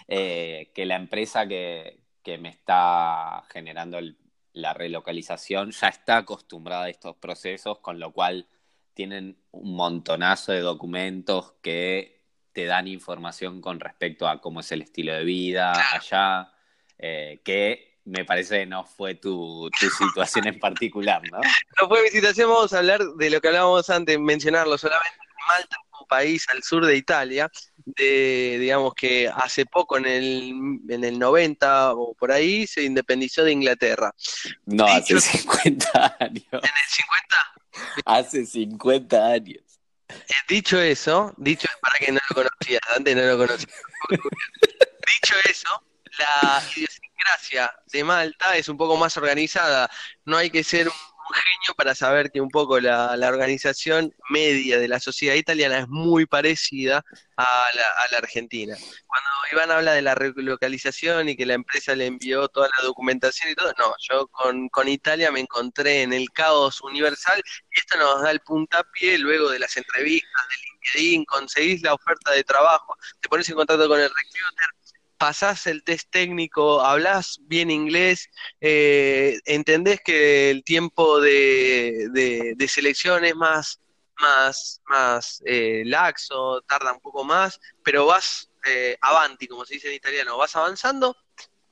eh, 0.09 0.71
que 0.75 0.87
la 0.87 0.97
empresa 0.97 1.47
que, 1.47 2.01
que 2.23 2.39
me 2.39 2.49
está 2.49 3.45
generando 3.51 3.99
el, 3.99 4.17
la 4.57 4.73
relocalización 4.73 5.71
ya 5.71 5.89
está 5.89 6.17
acostumbrada 6.17 6.85
a 6.85 6.89
estos 6.89 7.15
procesos, 7.17 7.79
con 7.81 8.01
lo 8.01 8.13
cual 8.13 8.49
tienen 8.95 9.37
un 9.51 9.77
montonazo 9.77 10.53
de 10.53 10.61
documentos 10.61 11.53
que 11.63 12.25
te 12.53 12.65
dan 12.65 12.89
información 12.89 13.61
con 13.61 13.79
respecto 13.81 14.27
a 14.27 14.41
cómo 14.41 14.61
es 14.61 14.73
el 14.73 14.81
estilo 14.81 15.13
de 15.13 15.25
vida 15.25 15.75
allá, 15.93 16.51
eh, 16.99 17.43
que 17.45 18.01
me 18.07 18.25
parece 18.25 18.61
que 18.61 18.67
no 18.67 18.87
fue 18.87 19.15
tu, 19.15 19.69
situación 19.99 20.47
en 20.47 20.59
particular, 20.59 21.21
¿no? 21.31 21.41
No 21.81 21.89
fue 21.89 22.03
mi 22.03 22.09
situación, 22.09 22.49
vamos 22.49 22.73
a 22.73 22.79
hablar 22.79 23.01
de 23.01 23.29
lo 23.31 23.41
que 23.43 23.49
hablábamos 23.49 23.91
antes, 23.91 24.19
mencionarlo 24.19 24.79
solamente. 24.79 25.19
Malta 25.47 25.77
país 26.07 26.47
al 26.51 26.63
sur 26.63 26.85
de 26.87 26.97
Italia, 26.97 27.51
de, 27.87 28.59
digamos 28.59 28.95
que 28.95 29.29
hace 29.29 29.65
poco, 29.65 29.97
en 29.97 30.07
el, 30.07 30.81
en 30.89 31.05
el 31.05 31.19
90 31.19 31.95
o 31.95 32.15
por 32.15 32.33
ahí, 32.33 32.67
se 32.67 32.83
independizó 32.83 33.45
de 33.45 33.53
Inglaterra. 33.53 34.13
No, 34.67 34.85
hace 34.87 35.21
50 35.21 36.17
años. 36.21 36.45
¿En 36.51 36.59
el 36.59 36.89
50? 36.91 37.37
Hace 38.05 38.45
50 38.45 39.27
años. 39.27 39.63
Eh, 40.09 40.35
dicho 40.49 40.81
eso, 40.81 41.33
dicho 41.37 41.69
para 41.81 41.99
que 41.99 42.13
no 42.13 42.21
lo 42.31 42.35
conocía, 42.35 42.81
antes 42.95 43.17
no 43.17 43.23
lo 43.23 43.39
conocía. 43.39 43.75
dicho 44.11 45.35
eso, 45.49 45.83
la 46.19 46.63
idiosincrasia 46.75 47.73
de 47.87 48.05
Malta 48.05 48.57
es 48.57 48.69
un 48.69 48.77
poco 48.77 48.97
más 48.97 49.17
organizada. 49.17 49.91
No 50.25 50.37
hay 50.37 50.51
que 50.51 50.65
ser 50.65 50.89
un 50.89 50.95
un 51.29 51.35
genio 51.35 51.75
para 51.77 51.95
saber 51.95 52.31
que 52.31 52.41
un 52.41 52.51
poco 52.51 52.81
la, 52.81 53.13
organización 53.27 54.15
media 54.31 54.79
de 54.79 54.89
la 54.89 55.01
sociedad 55.01 55.35
italiana 55.35 55.79
es 55.81 55.89
muy 55.89 56.27
parecida 56.27 57.05
a 57.37 57.69
la, 57.75 58.19
argentina. 58.19 58.77
Cuando 59.07 59.29
Iván 59.53 59.71
habla 59.71 59.93
de 59.93 60.03
la 60.03 60.15
relocalización 60.15 61.29
y 61.29 61.37
que 61.37 61.45
la 61.45 61.55
empresa 61.55 61.95
le 61.95 62.07
envió 62.07 62.49
toda 62.49 62.69
la 62.77 62.85
documentación 62.85 63.53
y 63.53 63.55
todo, 63.55 63.73
no, 63.79 63.95
yo 63.99 64.27
con, 64.29 64.69
con 64.69 64.89
Italia 64.89 65.31
me 65.31 65.41
encontré 65.41 66.03
en 66.03 66.13
el 66.13 66.31
caos 66.31 66.81
universal 66.81 67.43
y 67.71 67.81
esto 67.81 67.99
nos 67.99 68.23
da 68.23 68.31
el 68.31 68.41
puntapié 68.41 69.19
luego 69.19 69.51
de 69.51 69.59
las 69.59 69.77
entrevistas 69.77 70.43
de 70.49 71.01
LinkedIn, 71.01 71.25
conseguís 71.25 71.83
la 71.83 71.95
oferta 71.95 72.31
de 72.33 72.45
trabajo, 72.45 72.97
te 73.21 73.29
pones 73.29 73.49
en 73.49 73.57
contacto 73.57 73.89
con 73.89 74.01
el 74.01 74.09
recruiter, 74.09 74.86
pasás 75.19 75.67
el 75.67 75.83
test 75.85 76.11
técnico, 76.11 76.81
hablas 76.81 77.39
bien 77.43 77.71
inglés, 77.71 78.29
eh, 78.61 79.39
entendés 79.45 80.01
que 80.05 80.51
el 80.51 80.65
tiempo 80.65 81.21
de, 81.21 82.55
selección 82.69 83.25
es 83.25 83.35
más, 83.35 83.81
más, 84.21 84.81
más 84.87 85.43
eh, 85.45 85.83
laxo, 85.87 86.63
tarda 86.63 86.93
un 86.93 87.01
poco 87.01 87.25
más, 87.25 87.61
pero 87.83 88.07
vas 88.07 88.51
eh, 88.65 88.97
avanti, 89.01 89.47
como 89.47 89.65
se 89.65 89.75
dice 89.75 89.89
en 89.89 89.95
italiano, 89.95 90.37
vas 90.37 90.57
avanzando. 90.57 91.17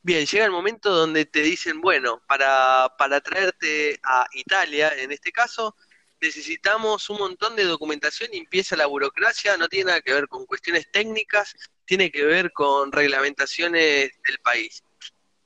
Bien, 0.02 0.26
llega 0.26 0.44
el 0.44 0.50
momento 0.50 0.90
donde 0.90 1.24
te 1.24 1.40
dicen, 1.40 1.80
bueno, 1.80 2.22
para, 2.26 2.94
para 2.98 3.20
traerte 3.20 3.98
a 4.04 4.26
Italia, 4.34 4.92
en 4.96 5.12
este 5.12 5.32
caso, 5.32 5.74
necesitamos 6.20 7.08
un 7.10 7.18
montón 7.18 7.56
de 7.56 7.64
documentación 7.64 8.30
y 8.32 8.38
empieza 8.38 8.76
la 8.76 8.86
burocracia, 8.86 9.56
no 9.56 9.68
tiene 9.68 9.88
nada 9.88 10.00
que 10.00 10.12
ver 10.12 10.28
con 10.28 10.46
cuestiones 10.46 10.90
técnicas, 10.90 11.54
tiene 11.84 12.10
que 12.10 12.24
ver 12.24 12.52
con 12.52 12.92
reglamentaciones 12.92 14.10
del 14.26 14.38
país. 14.42 14.82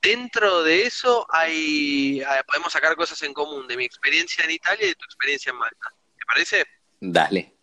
Dentro 0.01 0.63
de 0.63 0.83
eso 0.83 1.25
hay, 1.29 2.21
ah, 2.21 2.43
podemos 2.47 2.71
sacar 2.71 2.95
cosas 2.95 3.21
en 3.23 3.33
común 3.33 3.67
de 3.67 3.75
mi 3.75 3.85
experiencia 3.85 4.43
en 4.45 4.51
Italia 4.51 4.85
y 4.85 4.89
de 4.89 4.95
tu 4.95 5.05
experiencia 5.05 5.49
en 5.51 5.57
Malta. 5.57 5.93
¿Te 6.17 6.25
parece? 6.25 6.65
Dale. 7.01 7.53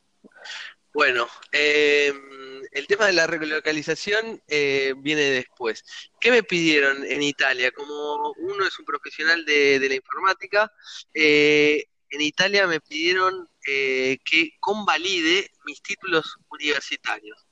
Bueno, 0.93 1.29
em, 1.53 2.63
el 2.73 2.87
tema 2.87 3.07
de 3.07 3.13
la 3.13 3.27
relocalización 3.27 4.43
eh, 4.49 4.95
viene 4.97 5.23
después. 5.23 5.85
¿Qué 6.21 6.31
me 6.31 6.43
pidieron 6.43 7.05
en 7.05 7.23
Italia? 7.23 7.71
Como 7.71 8.33
uno 8.39 8.67
es 8.67 8.79
un 8.79 8.85
profesional 8.87 9.45
de, 9.45 9.79
la 9.87 9.95
informática, 9.95 10.73
eh, 11.13 11.85
en 12.09 12.21
Italia 12.21 12.67
me 12.67 12.81
pidieron 12.81 13.49
eh, 13.67 14.19
que 14.25 14.53
convalide 14.59 15.51
mis 15.65 15.83
títulos 15.83 16.39
universitarios. 16.51 17.46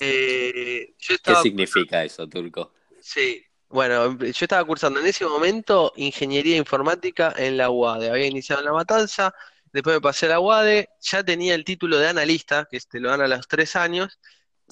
Eh, 0.00 0.94
¿Qué 0.98 1.34
significa 1.42 2.04
eso, 2.04 2.28
Turco? 2.28 2.72
Sí, 3.00 3.44
bueno, 3.68 4.16
yo 4.18 4.44
estaba 4.44 4.64
cursando 4.64 5.00
en 5.00 5.06
ese 5.06 5.24
momento 5.26 5.92
ingeniería 5.96 6.56
informática 6.56 7.34
en 7.36 7.56
la 7.56 7.70
UADE. 7.70 8.10
Había 8.10 8.26
iniciado 8.26 8.60
en 8.60 8.66
la 8.66 8.72
matanza, 8.72 9.34
después 9.72 9.96
me 9.96 10.00
pasé 10.00 10.26
a 10.26 10.30
la 10.30 10.40
UADE, 10.40 10.88
ya 11.00 11.24
tenía 11.24 11.54
el 11.54 11.64
título 11.64 11.98
de 11.98 12.08
analista, 12.08 12.68
que 12.70 12.78
te 12.80 13.00
lo 13.00 13.10
dan 13.10 13.20
a 13.22 13.28
los 13.28 13.48
tres 13.48 13.76
años, 13.76 14.18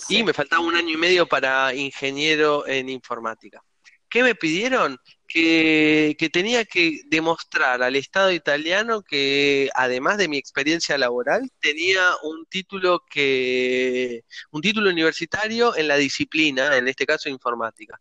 y 0.08 0.22
me 0.22 0.32
faltaba 0.32 0.62
un 0.62 0.74
año 0.74 0.90
y 0.90 0.96
medio 0.96 1.26
para 1.26 1.74
ingeniero 1.74 2.66
en 2.66 2.88
informática. 2.88 3.62
¿Qué 4.08 4.22
me 4.22 4.34
pidieron? 4.34 4.98
Que, 5.32 6.14
tenía 6.32 6.64
que 6.66 7.00
demostrar 7.06 7.82
al 7.82 7.96
Estado 7.96 8.32
italiano 8.32 9.02
que, 9.02 9.70
además 9.74 10.18
de 10.18 10.28
mi 10.28 10.36
experiencia 10.36 10.98
laboral, 10.98 11.50
tenía 11.60 12.02
un 12.22 12.44
título 12.46 13.02
que, 13.08 14.24
un 14.50 14.60
título 14.60 14.90
universitario 14.90 15.74
en 15.76 15.88
la 15.88 15.96
disciplina, 15.96 16.76
en 16.76 16.88
este 16.88 17.06
caso 17.06 17.28
informática. 17.30 17.98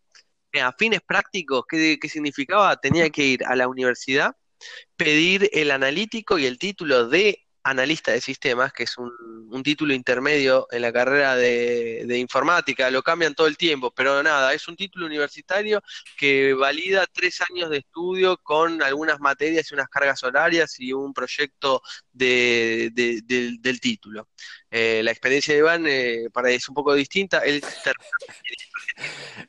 A 0.62 0.72
fines 0.72 1.00
prácticos, 1.00 1.64
¿qué, 1.68 1.98
qué 2.00 2.08
significaba? 2.08 2.76
Tenía 2.76 3.08
que 3.10 3.24
ir 3.24 3.44
a 3.46 3.56
la 3.56 3.68
universidad, 3.68 4.36
pedir 4.96 5.48
el 5.52 5.70
analítico 5.70 6.38
y 6.38 6.46
el 6.46 6.58
título 6.58 7.08
de 7.08 7.46
analista 7.64 8.12
de 8.12 8.20
sistemas, 8.20 8.72
que 8.72 8.84
es 8.84 8.96
un, 8.98 9.62
título 9.62 9.94
intermedio 9.94 10.66
en 10.70 10.82
la 10.82 10.92
carrera 10.92 11.36
de, 11.36 12.18
informática, 12.18 12.90
lo 12.90 13.02
cambian 13.02 13.34
todo 13.34 13.46
el 13.46 13.56
tiempo, 13.56 13.92
pero 13.94 14.22
nada, 14.22 14.54
es 14.54 14.66
un 14.66 14.76
título 14.76 15.06
universitario 15.06 15.82
que 16.16 16.54
valida 16.54 17.06
tres 17.06 17.40
años 17.50 17.70
de 17.70 17.78
estudio 17.78 18.38
con 18.38 18.82
algunas 18.82 19.20
materias 19.20 19.70
y 19.70 19.74
unas 19.74 19.88
cargas 19.88 20.22
horarias 20.24 20.80
y 20.80 20.92
un 20.92 21.12
proyecto 21.12 21.82
de, 22.12 22.90
del 23.60 23.80
título. 23.80 24.28
Eh, 24.70 25.02
la 25.02 25.10
experiencia 25.10 25.52
de 25.52 25.60
Iván 25.60 25.84
eh, 25.86 26.28
para 26.32 26.50
es 26.50 26.68
un 26.68 26.74
poco 26.74 26.94
distinta. 26.94 27.42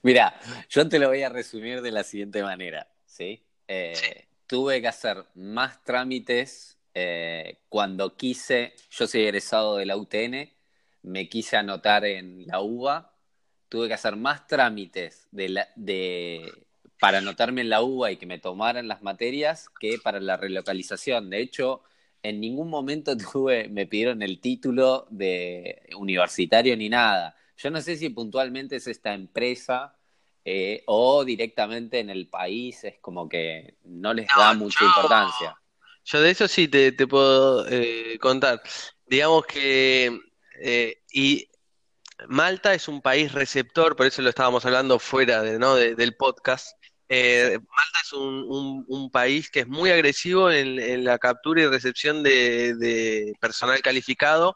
Mira, 0.01 0.39
yo 0.69 0.87
te 0.87 0.99
lo 0.99 1.07
voy 1.07 1.23
a 1.23 1.29
resumir 1.29 1.81
de 1.81 1.91
la 1.91 2.03
siguiente 2.03 2.43
manera, 2.43 2.87
¿sí? 3.05 3.43
Eh, 3.67 4.27
tuve 4.45 4.81
que 4.81 4.87
hacer 4.87 5.25
más 5.35 5.83
trámites 5.83 6.77
eh, 6.93 7.59
cuando 7.69 8.15
quise, 8.15 8.73
yo 8.89 9.07
soy 9.07 9.21
egresado 9.21 9.77
de 9.77 9.85
la 9.85 9.97
UTN, 9.97 10.51
me 11.03 11.29
quise 11.29 11.57
anotar 11.57 12.05
en 12.05 12.45
la 12.47 12.61
UBA, 12.61 13.13
tuve 13.69 13.87
que 13.87 13.93
hacer 13.93 14.15
más 14.15 14.47
trámites 14.47 15.27
de 15.31 16.51
para 17.03 17.17
anotarme 17.17 17.59
en 17.59 17.69
la 17.69 17.81
UBA 17.81 18.13
y 18.13 18.15
que 18.15 18.25
me 18.25 18.39
tomaran 18.39 18.87
las 18.87 19.01
materias 19.01 19.67
que 19.77 19.97
para 20.01 20.21
la 20.21 20.37
relocalización. 20.37 21.29
De 21.29 21.41
hecho, 21.41 21.83
en 22.21 22.39
ningún 22.39 22.69
momento 22.69 23.17
tuve, 23.33 23.67
me 23.67 23.85
pidieron 23.85 24.21
el 24.21 24.39
título 24.39 25.05
de 25.09 25.81
universitario 25.97 26.77
ni 26.77 26.87
nada. 26.87 27.35
Yo 27.57 27.71
no 27.71 27.81
sé 27.81 27.97
si 27.97 28.07
puntualmente 28.07 28.77
es 28.77 28.87
esta 28.87 29.13
empresa 29.13 29.97
eh, 30.45 30.83
o 30.85 31.25
directamente 31.25 31.99
en 31.99 32.09
el 32.09 32.29
país, 32.29 32.85
es 32.85 32.99
como 32.99 33.27
que 33.27 33.75
no 33.83 34.13
les 34.13 34.27
da 34.37 34.53
mucha 34.53 34.85
importancia. 34.85 35.57
Yo 36.05 36.21
de 36.21 36.31
eso 36.31 36.47
sí 36.47 36.67
te, 36.67 36.91
puedo 37.07 37.67
eh, 37.69 38.17
contar. 38.19 38.61
Digamos 39.05 39.45
que 39.45 40.19
eh, 40.61 41.01
y 41.11 41.47
Malta 42.27 42.73
es 42.73 42.87
un 42.87 43.01
país 43.01 43.31
receptor, 43.31 43.95
por 43.95 44.05
eso 44.05 44.21
lo 44.21 44.29
estábamos 44.29 44.65
hablando 44.65 44.99
fuera 44.99 45.41
de, 45.41 45.59
¿no? 45.59 45.75
del 45.75 46.15
podcast. 46.15 46.77
Malta 47.09 47.99
es 48.03 48.13
un, 48.13 49.09
país 49.11 49.51
que 49.51 49.61
es 49.61 49.67
muy 49.67 49.91
agresivo 49.91 50.49
en, 50.49 51.03
la 51.03 51.19
captura 51.19 51.61
y 51.61 51.67
recepción 51.67 52.23
de, 52.23 53.33
personal 53.39 53.81
calificado, 53.81 54.55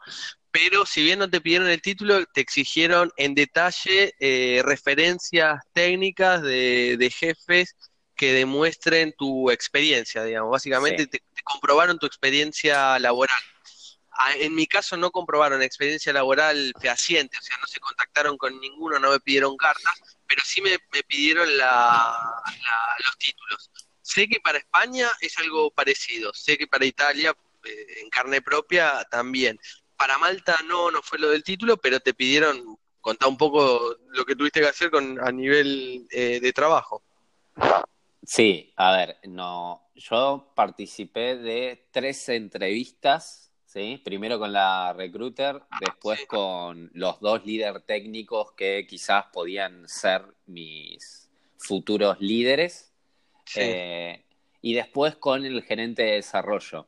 pero 0.50 0.86
si 0.86 1.02
bien 1.02 1.18
no 1.18 1.30
te 1.30 1.40
pidieron 1.40 1.68
el 1.68 1.82
título, 1.82 2.24
te 2.26 2.40
exigieron 2.40 3.10
en 3.16 3.34
detalle 3.34 4.14
eh, 4.18 4.62
referencias 4.64 5.60
técnicas 5.72 6.42
de, 6.42 7.12
jefes 7.14 7.76
que 8.16 8.32
demuestren 8.32 9.14
tu 9.16 9.50
experiencia, 9.50 10.24
digamos. 10.24 10.50
Básicamente 10.50 11.06
te, 11.06 11.22
comprobaron 11.52 11.98
tu 11.98 12.06
experiencia 12.06 12.98
laboral. 12.98 13.36
Ah, 14.20 14.32
en 14.34 14.54
mi 14.54 14.66
caso 14.66 14.96
no 14.96 15.10
comprobaron 15.10 15.62
experiencia 15.62 16.12
laboral 16.12 16.72
fehaciente, 16.80 17.38
o 17.38 17.42
sea, 17.42 17.56
no 17.58 17.66
se 17.66 17.78
contactaron 17.78 18.36
con 18.36 18.58
ninguno, 18.58 18.98
no 18.98 19.12
me 19.12 19.20
pidieron 19.20 19.56
cartas, 19.56 20.00
pero 20.26 20.42
sí 20.44 20.60
me, 20.60 20.78
pidieron 21.04 21.48
los 21.56 23.18
títulos. 23.18 23.70
Sé 24.02 24.26
que 24.26 24.40
para 24.40 24.58
España 24.58 25.08
es 25.20 25.38
algo 25.38 25.70
parecido, 25.70 26.32
sé 26.34 26.58
que 26.58 26.66
para 26.66 26.84
Italia 26.84 27.36
eh, 27.64 27.86
en 28.02 28.10
carne 28.10 28.42
propia 28.42 29.04
también 29.10 29.60
para 29.98 30.16
Malta 30.16 30.56
no, 30.66 30.90
no 30.90 31.02
fue 31.02 31.18
lo 31.18 31.28
del 31.28 31.42
título, 31.42 31.76
pero 31.76 31.98
te 32.00 32.14
pidieron 32.14 32.78
contar 33.00 33.28
un 33.28 33.36
poco 33.36 33.96
lo 34.10 34.24
que 34.24 34.36
tuviste 34.36 34.60
que 34.60 34.68
hacer 34.68 34.90
con, 34.90 35.18
a 35.20 35.32
nivel 35.32 36.06
eh, 36.10 36.38
de 36.40 36.52
trabajo. 36.52 37.02
Sí, 38.30 38.74
a 38.76 38.94
ver, 38.94 39.16
no, 39.24 39.88
yo 39.94 40.52
participé 40.54 41.36
de 41.38 41.88
tres 41.90 42.28
entrevistas, 42.28 43.54
¿sí? 43.64 44.02
Primero 44.04 44.38
con 44.38 44.52
la 44.52 44.92
recruiter, 44.92 45.62
después 45.80 46.26
con 46.26 46.90
los 46.92 47.20
dos 47.20 47.46
líderes 47.46 47.86
técnicos 47.86 48.52
que 48.52 48.86
quizás 48.86 49.24
podían 49.32 49.88
ser 49.88 50.26
mis 50.44 51.30
futuros 51.56 52.20
líderes, 52.20 52.92
eh, 53.56 54.22
y 54.60 54.74
después 54.74 55.16
con 55.16 55.46
el 55.46 55.62
gerente 55.62 56.02
de 56.02 56.12
desarrollo. 56.16 56.86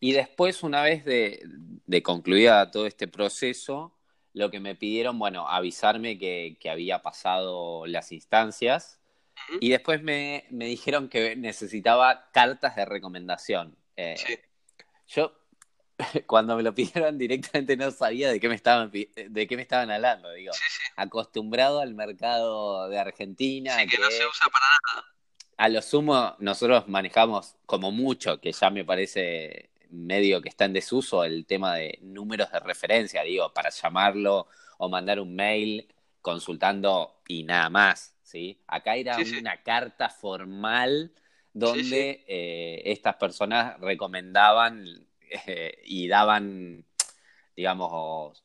Y 0.00 0.12
después, 0.12 0.62
una 0.62 0.82
vez 0.82 1.04
de, 1.04 2.02
concluida 2.02 2.70
todo 2.70 2.86
este 2.86 3.08
proceso, 3.08 3.94
lo 4.32 4.50
que 4.50 4.58
me 4.58 4.74
pidieron, 4.74 5.18
bueno, 5.18 5.46
avisarme 5.46 6.16
que, 6.16 6.56
había 6.70 7.02
pasado 7.02 7.86
las 7.86 8.10
instancias. 8.10 9.01
Y 9.60 9.70
después 9.70 10.02
me, 10.02 10.46
dijeron 10.50 11.08
que 11.08 11.36
necesitaba 11.36 12.30
cartas 12.32 12.76
de 12.76 12.84
recomendación. 12.84 13.76
Eh, 13.96 14.16
yo, 15.08 15.32
cuando 16.26 16.56
me 16.56 16.62
lo 16.62 16.74
pidieron 16.74 17.18
directamente 17.18 17.76
no 17.76 17.90
sabía 17.90 18.30
de 18.30 18.40
qué 18.40 18.48
me 18.48 18.54
estaban, 18.54 18.90
de 18.90 19.46
qué 19.46 19.56
me 19.56 19.62
estaban 19.62 19.90
hablando. 19.90 20.32
Digo, 20.32 20.52
acostumbrado 20.96 21.80
al 21.80 21.94
mercado 21.94 22.88
de 22.88 22.98
Argentina. 22.98 23.76
que, 23.86 23.98
no 23.98 24.10
se 24.10 24.26
usa 24.26 24.46
para 24.52 24.66
nada. 24.66 25.08
A 25.56 25.68
lo 25.68 25.82
sumo, 25.82 26.34
nosotros 26.38 26.88
manejamos 26.88 27.56
como 27.66 27.92
mucho, 27.92 28.40
que 28.40 28.52
ya 28.52 28.70
me 28.70 28.84
parece 28.84 29.70
medio 29.90 30.40
que 30.40 30.48
está 30.48 30.64
en 30.64 30.72
desuso 30.72 31.22
el 31.22 31.46
tema 31.46 31.74
de 31.76 31.98
números 32.02 32.50
de 32.50 32.60
referencia, 32.60 33.22
digo, 33.22 33.52
para 33.52 33.70
llamarlo 33.70 34.48
o 34.78 34.88
mandar 34.88 35.20
un 35.20 35.34
mail 35.34 35.86
consultando 36.20 37.20
y 37.28 37.44
nada 37.44 37.68
más, 37.68 38.14
¿sí? 38.32 38.58
Acá 38.66 38.96
era 38.96 39.18
una 39.38 39.62
carta 39.62 40.08
formal 40.08 41.12
donde 41.52 42.24
eh, 42.26 42.82
estas 42.86 43.16
personas 43.16 43.78
recomendaban 43.78 45.06
eh, 45.46 45.82
y 45.84 46.08
daban, 46.08 46.86
digamos, 47.54 48.42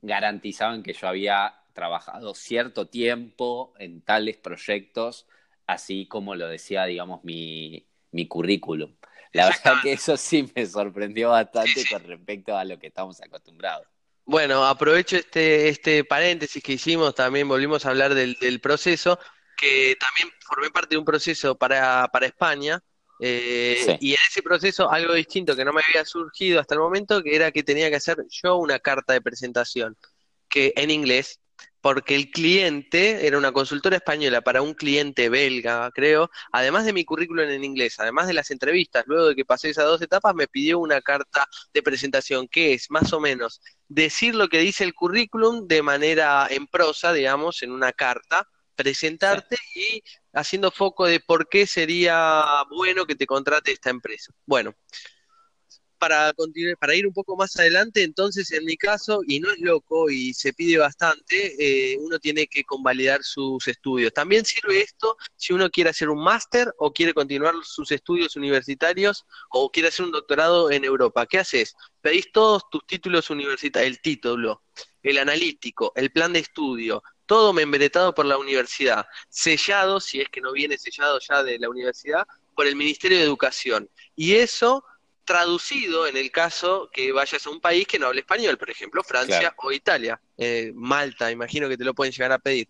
garantizaban 0.00 0.84
que 0.84 0.92
yo 0.92 1.08
había 1.08 1.54
trabajado 1.72 2.34
cierto 2.34 2.86
tiempo 2.86 3.74
en 3.80 4.00
tales 4.00 4.36
proyectos, 4.36 5.26
así 5.66 6.06
como 6.06 6.36
lo 6.36 6.46
decía, 6.48 6.84
digamos, 6.84 7.24
mi, 7.24 7.84
mi 8.12 8.28
currículum. 8.28 8.94
La 9.32 9.46
verdad 9.48 9.82
que 9.82 9.92
eso 9.92 10.16
sí 10.16 10.48
me 10.54 10.64
sorprendió 10.66 11.30
bastante 11.30 11.84
con 11.90 12.04
respecto 12.04 12.56
a 12.56 12.64
lo 12.64 12.78
que 12.78 12.86
estamos 12.86 13.20
acostumbrados. 13.20 13.88
Bueno, 14.28 14.66
aprovecho 14.66 15.16
este, 15.16 15.68
este 15.68 16.02
paréntesis 16.02 16.60
que 16.60 16.72
hicimos, 16.72 17.14
también 17.14 17.46
volvimos 17.46 17.86
a 17.86 17.90
hablar 17.90 18.12
del, 18.12 18.60
proceso, 18.60 19.20
que 19.56 19.96
también 20.00 20.36
formé 20.40 20.68
parte 20.70 20.96
de 20.96 20.98
un 20.98 21.04
proceso 21.04 21.56
para, 21.56 22.08
para 22.08 22.26
España, 22.26 22.82
eh, 23.20 23.96
y 24.00 24.10
en 24.10 24.18
ese 24.28 24.42
proceso 24.42 24.90
algo 24.90 25.14
distinto 25.14 25.54
que 25.54 25.64
no 25.64 25.72
me 25.72 25.80
había 25.88 26.04
surgido 26.04 26.58
hasta 26.58 26.74
el 26.74 26.80
momento, 26.80 27.22
que 27.22 27.36
era 27.36 27.52
que 27.52 27.62
tenía 27.62 27.88
que 27.88 27.96
hacer 27.96 28.18
yo 28.28 28.56
una 28.56 28.80
carta 28.80 29.12
de 29.12 29.20
presentación, 29.20 29.96
que 30.48 30.72
en 30.74 30.90
inglés, 30.90 31.38
porque 31.80 32.16
el 32.16 32.30
cliente 32.30 33.26
era 33.26 33.38
una 33.38 33.52
consultora 33.52 33.96
española 33.96 34.40
para 34.40 34.62
un 34.62 34.74
cliente 34.74 35.28
belga, 35.28 35.90
creo, 35.92 36.30
además 36.52 36.84
de 36.84 36.92
mi 36.92 37.04
currículum 37.04 37.48
en 37.48 37.64
inglés, 37.64 37.98
además 37.98 38.26
de 38.26 38.34
las 38.34 38.50
entrevistas, 38.50 39.04
luego 39.06 39.28
de 39.28 39.34
que 39.36 39.44
pasé 39.44 39.70
esas 39.70 39.84
dos 39.84 40.02
etapas, 40.02 40.34
me 40.34 40.48
pidió 40.48 40.78
una 40.78 41.00
carta 41.00 41.46
de 41.72 41.82
presentación, 41.82 42.48
que 42.48 42.74
es 42.74 42.90
más 42.90 43.12
o 43.12 43.20
menos 43.20 43.60
decir 43.88 44.34
lo 44.34 44.48
que 44.48 44.58
dice 44.58 44.84
el 44.84 44.94
currículum 44.94 45.66
de 45.66 45.82
manera 45.82 46.46
en 46.50 46.66
prosa, 46.66 47.12
digamos, 47.12 47.62
en 47.62 47.70
una 47.72 47.92
carta, 47.92 48.48
presentarte 48.74 49.56
y 49.74 50.02
haciendo 50.32 50.70
foco 50.70 51.06
de 51.06 51.20
por 51.20 51.48
qué 51.48 51.66
sería 51.66 52.44
bueno 52.70 53.06
que 53.06 53.14
te 53.14 53.26
contrate 53.26 53.72
esta 53.72 53.90
empresa. 53.90 54.32
Bueno, 54.44 54.74
para, 55.98 56.32
para 56.78 56.94
ir 56.94 57.06
un 57.06 57.12
poco 57.12 57.36
más 57.36 57.56
adelante, 57.58 58.02
entonces 58.02 58.50
en 58.52 58.64
mi 58.64 58.76
caso, 58.76 59.20
y 59.26 59.40
no 59.40 59.50
es 59.50 59.58
loco 59.58 60.10
y 60.10 60.34
se 60.34 60.52
pide 60.52 60.78
bastante, 60.78 61.54
eh, 61.58 61.96
uno 61.98 62.18
tiene 62.18 62.46
que 62.46 62.64
convalidar 62.64 63.22
sus 63.22 63.66
estudios. 63.68 64.12
También 64.12 64.44
sirve 64.44 64.80
esto 64.80 65.16
si 65.36 65.52
uno 65.52 65.70
quiere 65.70 65.90
hacer 65.90 66.08
un 66.08 66.22
máster 66.22 66.72
o 66.78 66.92
quiere 66.92 67.14
continuar 67.14 67.54
sus 67.62 67.90
estudios 67.92 68.36
universitarios 68.36 69.24
o 69.50 69.70
quiere 69.70 69.88
hacer 69.88 70.06
un 70.06 70.12
doctorado 70.12 70.70
en 70.70 70.84
Europa. 70.84 71.26
¿Qué 71.26 71.38
haces? 71.38 71.74
Pedís 72.00 72.30
todos 72.32 72.68
tus 72.70 72.86
títulos 72.86 73.30
universitarios, 73.30 73.90
el 73.90 74.00
título, 74.00 74.62
el 75.02 75.18
analítico, 75.18 75.92
el 75.96 76.10
plan 76.10 76.32
de 76.32 76.40
estudio, 76.40 77.02
todo 77.26 77.52
membretado 77.52 78.14
por 78.14 78.24
la 78.24 78.38
universidad, 78.38 79.06
sellado, 79.28 80.00
si 80.00 80.20
es 80.20 80.28
que 80.28 80.40
no 80.40 80.52
viene 80.52 80.78
sellado 80.78 81.18
ya 81.18 81.42
de 81.42 81.58
la 81.58 81.68
universidad, 81.68 82.26
por 82.54 82.66
el 82.66 82.76
Ministerio 82.76 83.18
de 83.18 83.24
Educación. 83.24 83.88
Y 84.14 84.34
eso 84.34 84.84
traducido 85.26 86.06
en 86.06 86.16
el 86.16 86.30
caso 86.30 86.88
que 86.90 87.12
vayas 87.12 87.46
a 87.46 87.50
un 87.50 87.60
país 87.60 87.86
que 87.86 87.98
no 87.98 88.06
hable 88.06 88.20
español, 88.20 88.56
por 88.56 88.70
ejemplo, 88.70 89.02
Francia 89.04 89.54
o 89.58 89.72
Italia, 89.72 90.18
eh, 90.38 90.72
Malta, 90.74 91.30
imagino 91.30 91.68
que 91.68 91.76
te 91.76 91.84
lo 91.84 91.94
pueden 91.94 92.12
llegar 92.12 92.32
a 92.32 92.38
pedir. 92.38 92.68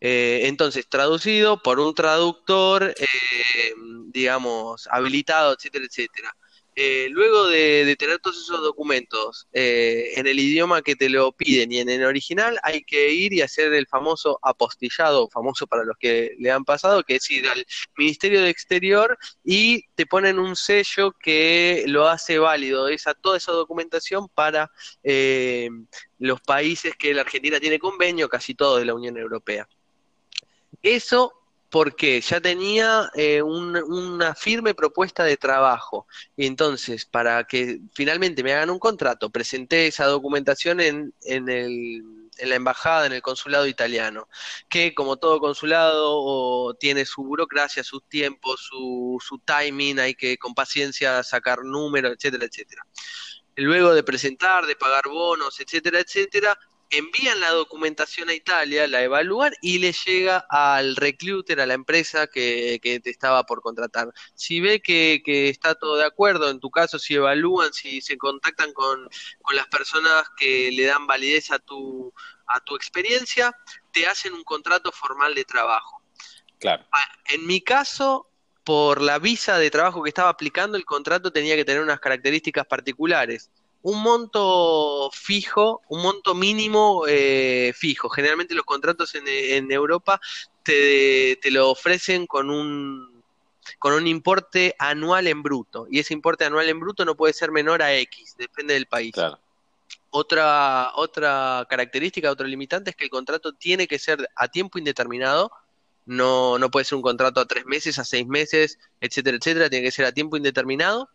Eh, 0.00 0.42
entonces, 0.44 0.88
traducido 0.88 1.62
por 1.62 1.78
un 1.78 1.94
traductor, 1.94 2.94
eh, 2.98 3.74
digamos, 4.08 4.88
habilitado, 4.90 5.54
etcétera, 5.54 5.84
etcétera. 5.84 6.36
Eh, 6.78 7.08
luego 7.10 7.46
de, 7.46 7.96
tener 7.98 8.18
todos 8.18 8.36
esos 8.36 8.60
documentos 8.60 9.48
eh, 9.54 10.12
en 10.16 10.26
el 10.26 10.38
idioma 10.38 10.82
que 10.82 10.94
te 10.94 11.08
lo 11.08 11.32
piden 11.32 11.72
y 11.72 11.78
en 11.78 11.88
el 11.88 12.04
original, 12.04 12.60
hay 12.62 12.84
que 12.84 13.12
ir 13.14 13.32
y 13.32 13.40
hacer 13.40 13.72
el 13.72 13.86
famoso 13.86 14.38
apostillado, 14.42 15.30
famoso 15.30 15.66
para 15.66 15.84
los 15.84 15.96
que 15.98 16.36
le 16.38 16.50
han 16.50 16.66
pasado, 16.66 17.02
que 17.02 17.16
es 17.16 17.30
ir 17.30 17.48
al 17.48 17.64
Ministerio 17.96 18.42
de 18.42 18.50
Exterior 18.50 19.16
y 19.42 19.84
te 19.94 20.04
ponen 20.04 20.38
un 20.38 20.54
sello 20.54 21.12
que 21.12 21.84
lo 21.86 22.08
hace 22.08 22.38
válido, 22.38 22.88
esa, 22.88 23.14
toda 23.14 23.38
esa 23.38 23.52
documentación 23.52 24.28
para 24.28 24.70
eh, 25.02 25.70
los 26.18 26.42
países 26.42 26.94
que 26.94 27.14
la 27.14 27.22
Argentina 27.22 27.58
tiene 27.58 27.78
convenio, 27.78 28.28
casi 28.28 28.54
todos 28.54 28.80
de 28.80 28.84
la 28.84 28.94
Unión 28.94 29.16
Europea. 29.16 29.66
Eso 30.82 31.45
porque 31.76 32.22
ya 32.22 32.40
tenía 32.40 33.10
eh, 33.12 33.42
una 33.42 34.34
firme 34.34 34.72
propuesta 34.72 35.24
de 35.24 35.36
trabajo. 35.36 36.06
Y 36.34 36.46
entonces, 36.46 37.04
para 37.04 37.44
que 37.44 37.80
finalmente 37.92 38.42
me 38.42 38.54
hagan 38.54 38.70
un 38.70 38.78
contrato, 38.78 39.28
presenté 39.28 39.86
esa 39.86 40.06
documentación 40.06 40.80
en, 40.80 41.12
en, 41.24 41.50
el, 41.50 42.02
en 42.38 42.48
la 42.48 42.54
embajada, 42.54 43.04
en 43.04 43.12
el 43.12 43.20
consulado 43.20 43.66
italiano, 43.66 44.26
que 44.70 44.94
como 44.94 45.18
todo 45.18 45.38
consulado 45.38 46.72
tiene 46.80 47.04
su 47.04 47.22
burocracia, 47.22 47.84
sus 47.84 48.08
tiempos, 48.08 48.58
su, 48.70 49.18
su 49.22 49.38
timing, 49.40 50.00
hay 50.00 50.14
que 50.14 50.38
con 50.38 50.54
paciencia 50.54 51.22
sacar 51.22 51.62
números, 51.62 52.14
etcétera, 52.16 52.46
etcétera. 52.46 52.86
Luego 53.54 53.92
de 53.92 54.02
presentar, 54.02 54.64
de 54.64 54.76
pagar 54.76 55.08
bonos, 55.08 55.60
etcétera, 55.60 56.00
etcétera, 56.00 56.58
envían 56.90 57.40
la 57.40 57.50
documentación 57.50 58.28
a 58.28 58.34
Italia, 58.34 58.86
la 58.86 59.02
evalúan 59.02 59.52
y 59.60 59.78
le 59.78 59.92
llega 59.92 60.46
al 60.48 60.96
recruiter, 60.96 61.60
a 61.60 61.66
la 61.66 61.74
empresa 61.74 62.26
que, 62.26 62.80
te 62.82 63.10
estaba 63.10 63.44
por 63.44 63.60
contratar. 63.60 64.12
Si 64.34 64.60
ve 64.60 64.80
que, 64.80 65.22
está 65.48 65.74
todo 65.74 65.96
de 65.96 66.04
acuerdo, 66.04 66.50
en 66.50 66.60
tu 66.60 66.70
caso, 66.70 66.98
si 66.98 67.14
evalúan, 67.14 67.72
si 67.72 68.00
se 68.00 68.16
contactan 68.16 68.72
con, 68.72 69.08
las 69.52 69.66
personas 69.68 70.24
que 70.36 70.70
le 70.72 70.84
dan 70.84 71.06
validez 71.06 71.50
a 71.50 71.58
tu, 71.58 72.12
a 72.46 72.60
tu 72.60 72.76
experiencia, 72.76 73.56
te 73.92 74.06
hacen 74.06 74.32
un 74.32 74.44
contrato 74.44 74.92
formal 74.92 75.34
de 75.34 75.44
trabajo. 75.44 76.02
Claro. 76.58 76.86
Ah, 76.92 77.08
en 77.28 77.46
mi 77.46 77.60
caso, 77.60 78.30
por 78.64 79.00
la 79.00 79.18
visa 79.18 79.58
de 79.58 79.70
trabajo 79.70 80.02
que 80.02 80.08
estaba 80.08 80.30
aplicando, 80.30 80.76
el 80.76 80.84
contrato 80.84 81.32
tenía 81.32 81.56
que 81.56 81.64
tener 81.64 81.82
unas 81.82 82.00
características 82.00 82.66
particulares 82.66 83.50
un 83.86 84.02
monto 84.02 85.12
fijo, 85.12 85.80
un 85.90 86.02
monto 86.02 86.34
mínimo 86.34 87.04
eh, 87.06 87.72
fijo. 87.72 88.08
Generalmente 88.08 88.52
los 88.52 88.64
contratos 88.64 89.14
en, 89.14 89.70
Europa 89.70 90.20
te, 90.64 91.38
lo 91.52 91.70
ofrecen 91.70 92.26
con 92.26 92.50
un, 92.50 93.22
con 93.78 93.92
un 93.92 94.08
importe 94.08 94.74
anual 94.80 95.28
en 95.28 95.40
bruto. 95.40 95.86
Y 95.88 96.00
ese 96.00 96.14
importe 96.14 96.44
anual 96.44 96.68
en 96.68 96.80
bruto 96.80 97.04
no 97.04 97.14
puede 97.14 97.32
ser 97.32 97.52
menor 97.52 97.80
a 97.80 97.94
X, 97.94 98.34
depende 98.36 98.74
del 98.74 98.86
país. 98.86 99.14
Otra, 100.10 100.90
otra 100.96 101.64
característica, 101.70 102.32
otro 102.32 102.48
limitante 102.48 102.90
es 102.90 102.96
que 102.96 103.04
el 103.04 103.10
contrato 103.10 103.52
tiene 103.52 103.86
que 103.86 104.00
ser 104.00 104.28
a 104.34 104.48
tiempo 104.48 104.78
indeterminado. 104.80 105.52
No, 106.06 106.58
no 106.58 106.72
puede 106.72 106.86
ser 106.86 106.96
un 106.96 107.02
contrato 107.02 107.38
a 107.38 107.46
tres 107.46 107.66
meses, 107.66 108.00
a 108.00 108.04
seis 108.04 108.26
meses, 108.26 108.80
etcétera, 109.00 109.36
etcétera. 109.36 109.70
Tiene 109.70 109.84
que 109.84 109.92
ser 109.92 110.06
a 110.06 110.12
tiempo 110.12 110.36
indeterminado. 110.36 111.08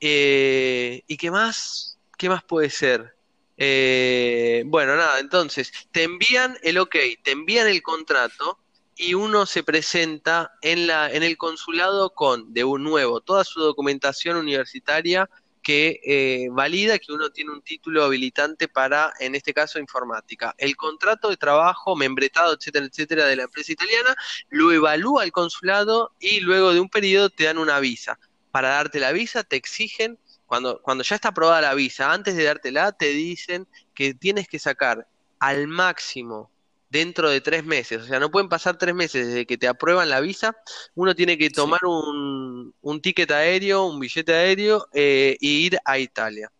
Eh, 0.00 1.04
¿Y 1.06 1.16
qué 1.16 1.30
más? 1.30 1.89
¿Qué 2.20 2.28
más 2.28 2.44
puede 2.44 2.68
ser? 2.68 3.14
Eh, 3.56 4.62
bueno, 4.66 4.94
nada, 4.94 5.20
entonces, 5.20 5.72
te 5.90 6.02
envían 6.02 6.54
el 6.62 6.76
ok, 6.76 6.94
te 7.22 7.30
envían 7.30 7.66
el 7.66 7.80
contrato 7.80 8.58
y 8.94 9.14
uno 9.14 9.46
se 9.46 9.62
presenta 9.62 10.52
en, 10.60 10.86
la, 10.86 11.10
en 11.10 11.22
el 11.22 11.38
consulado 11.38 12.12
con, 12.12 12.52
de 12.52 12.62
un 12.62 12.84
nuevo, 12.84 13.22
toda 13.22 13.42
su 13.42 13.60
documentación 13.60 14.36
universitaria 14.36 15.30
que 15.62 15.98
eh, 16.04 16.48
valida 16.50 16.98
que 16.98 17.10
uno 17.10 17.30
tiene 17.30 17.52
un 17.52 17.62
título 17.62 18.04
habilitante 18.04 18.68
para, 18.68 19.14
en 19.18 19.34
este 19.34 19.54
caso, 19.54 19.78
informática. 19.78 20.54
El 20.58 20.76
contrato 20.76 21.30
de 21.30 21.38
trabajo, 21.38 21.96
membretado, 21.96 22.52
etcétera, 22.52 22.84
etcétera, 22.84 23.24
de 23.24 23.36
la 23.36 23.44
empresa 23.44 23.72
italiana, 23.72 24.14
lo 24.50 24.72
evalúa 24.72 25.24
el 25.24 25.32
consulado 25.32 26.12
y 26.20 26.40
luego 26.40 26.74
de 26.74 26.80
un 26.80 26.90
periodo 26.90 27.30
te 27.30 27.44
dan 27.44 27.56
una 27.56 27.80
visa. 27.80 28.18
Para 28.50 28.68
darte 28.68 29.00
la 29.00 29.12
visa 29.12 29.42
te 29.42 29.56
exigen 29.56 30.18
cuando, 30.50 30.82
cuando 30.82 31.04
ya 31.04 31.14
está 31.14 31.28
aprobada 31.28 31.60
la 31.60 31.74
visa, 31.74 32.12
antes 32.12 32.34
de 32.34 32.42
dártela, 32.42 32.90
te 32.90 33.10
dicen 33.10 33.68
que 33.94 34.14
tienes 34.14 34.48
que 34.48 34.58
sacar 34.58 35.06
al 35.38 35.68
máximo 35.68 36.50
dentro 36.88 37.30
de 37.30 37.40
tres 37.40 37.64
meses. 37.64 38.02
O 38.02 38.04
sea, 38.04 38.18
no 38.18 38.32
pueden 38.32 38.48
pasar 38.48 38.76
tres 38.76 38.92
meses 38.92 39.28
desde 39.28 39.46
que 39.46 39.56
te 39.56 39.68
aprueban 39.68 40.10
la 40.10 40.18
visa. 40.18 40.56
Uno 40.96 41.14
tiene 41.14 41.38
que 41.38 41.50
tomar 41.50 41.84
un, 41.84 42.74
un, 42.80 43.00
ticket 43.00 43.30
aéreo, 43.30 43.84
un 43.84 44.00
billete 44.00 44.34
aéreo 44.34 44.88
e 44.92 45.36
ir 45.40 45.78
a 45.84 46.00
Italia. 46.00 46.50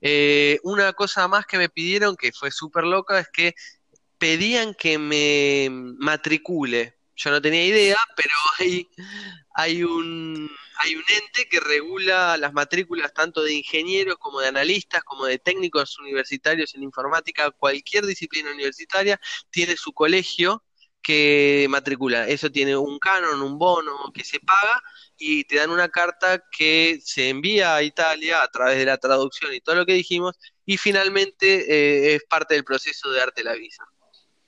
Eh, 0.00 0.60
una 0.62 0.92
cosa 0.92 1.26
más 1.26 1.46
que 1.46 1.58
me 1.58 1.68
pidieron, 1.68 2.14
que 2.14 2.30
fue 2.30 2.52
súper 2.52 2.84
loca, 2.84 3.18
es 3.18 3.28
que 3.28 3.54
pedían 4.18 4.72
que 4.72 4.98
me 4.98 5.66
matricule. 5.98 6.94
Yo 7.16 7.32
no 7.32 7.42
tenía 7.42 7.66
idea, 7.66 7.98
pero 8.14 8.30
hay, 8.60 8.88
hay 9.56 9.82
un 9.82 10.48
hay 10.78 10.94
un 10.94 11.04
ente 11.08 11.48
que 11.48 11.60
regula 11.60 12.36
las 12.36 12.52
matrículas 12.52 13.12
tanto 13.12 13.42
de 13.42 13.52
ingenieros 13.52 14.16
como 14.18 14.40
de 14.40 14.48
analistas, 14.48 15.02
como 15.02 15.26
de 15.26 15.38
técnicos 15.38 15.98
universitarios 15.98 16.74
en 16.74 16.84
informática, 16.84 17.50
cualquier 17.50 18.06
disciplina 18.06 18.52
universitaria 18.52 19.20
tiene 19.50 19.76
su 19.76 19.92
colegio 19.92 20.62
que 21.02 21.66
matricula. 21.68 22.28
Eso 22.28 22.50
tiene 22.50 22.76
un 22.76 22.98
canon, 22.98 23.42
un 23.42 23.58
bono 23.58 24.12
que 24.14 24.22
se 24.22 24.38
paga 24.38 24.80
y 25.16 25.44
te 25.44 25.56
dan 25.56 25.70
una 25.70 25.88
carta 25.88 26.44
que 26.50 27.00
se 27.02 27.28
envía 27.28 27.74
a 27.74 27.82
Italia 27.82 28.42
a 28.42 28.48
través 28.48 28.78
de 28.78 28.84
la 28.84 28.98
traducción 28.98 29.52
y 29.52 29.60
todo 29.60 29.76
lo 29.76 29.86
que 29.86 29.94
dijimos 29.94 30.38
y 30.64 30.76
finalmente 30.76 31.64
eh, 31.68 32.14
es 32.14 32.24
parte 32.24 32.54
del 32.54 32.64
proceso 32.64 33.10
de 33.10 33.18
darte 33.18 33.42
la 33.42 33.54
visa. 33.54 33.84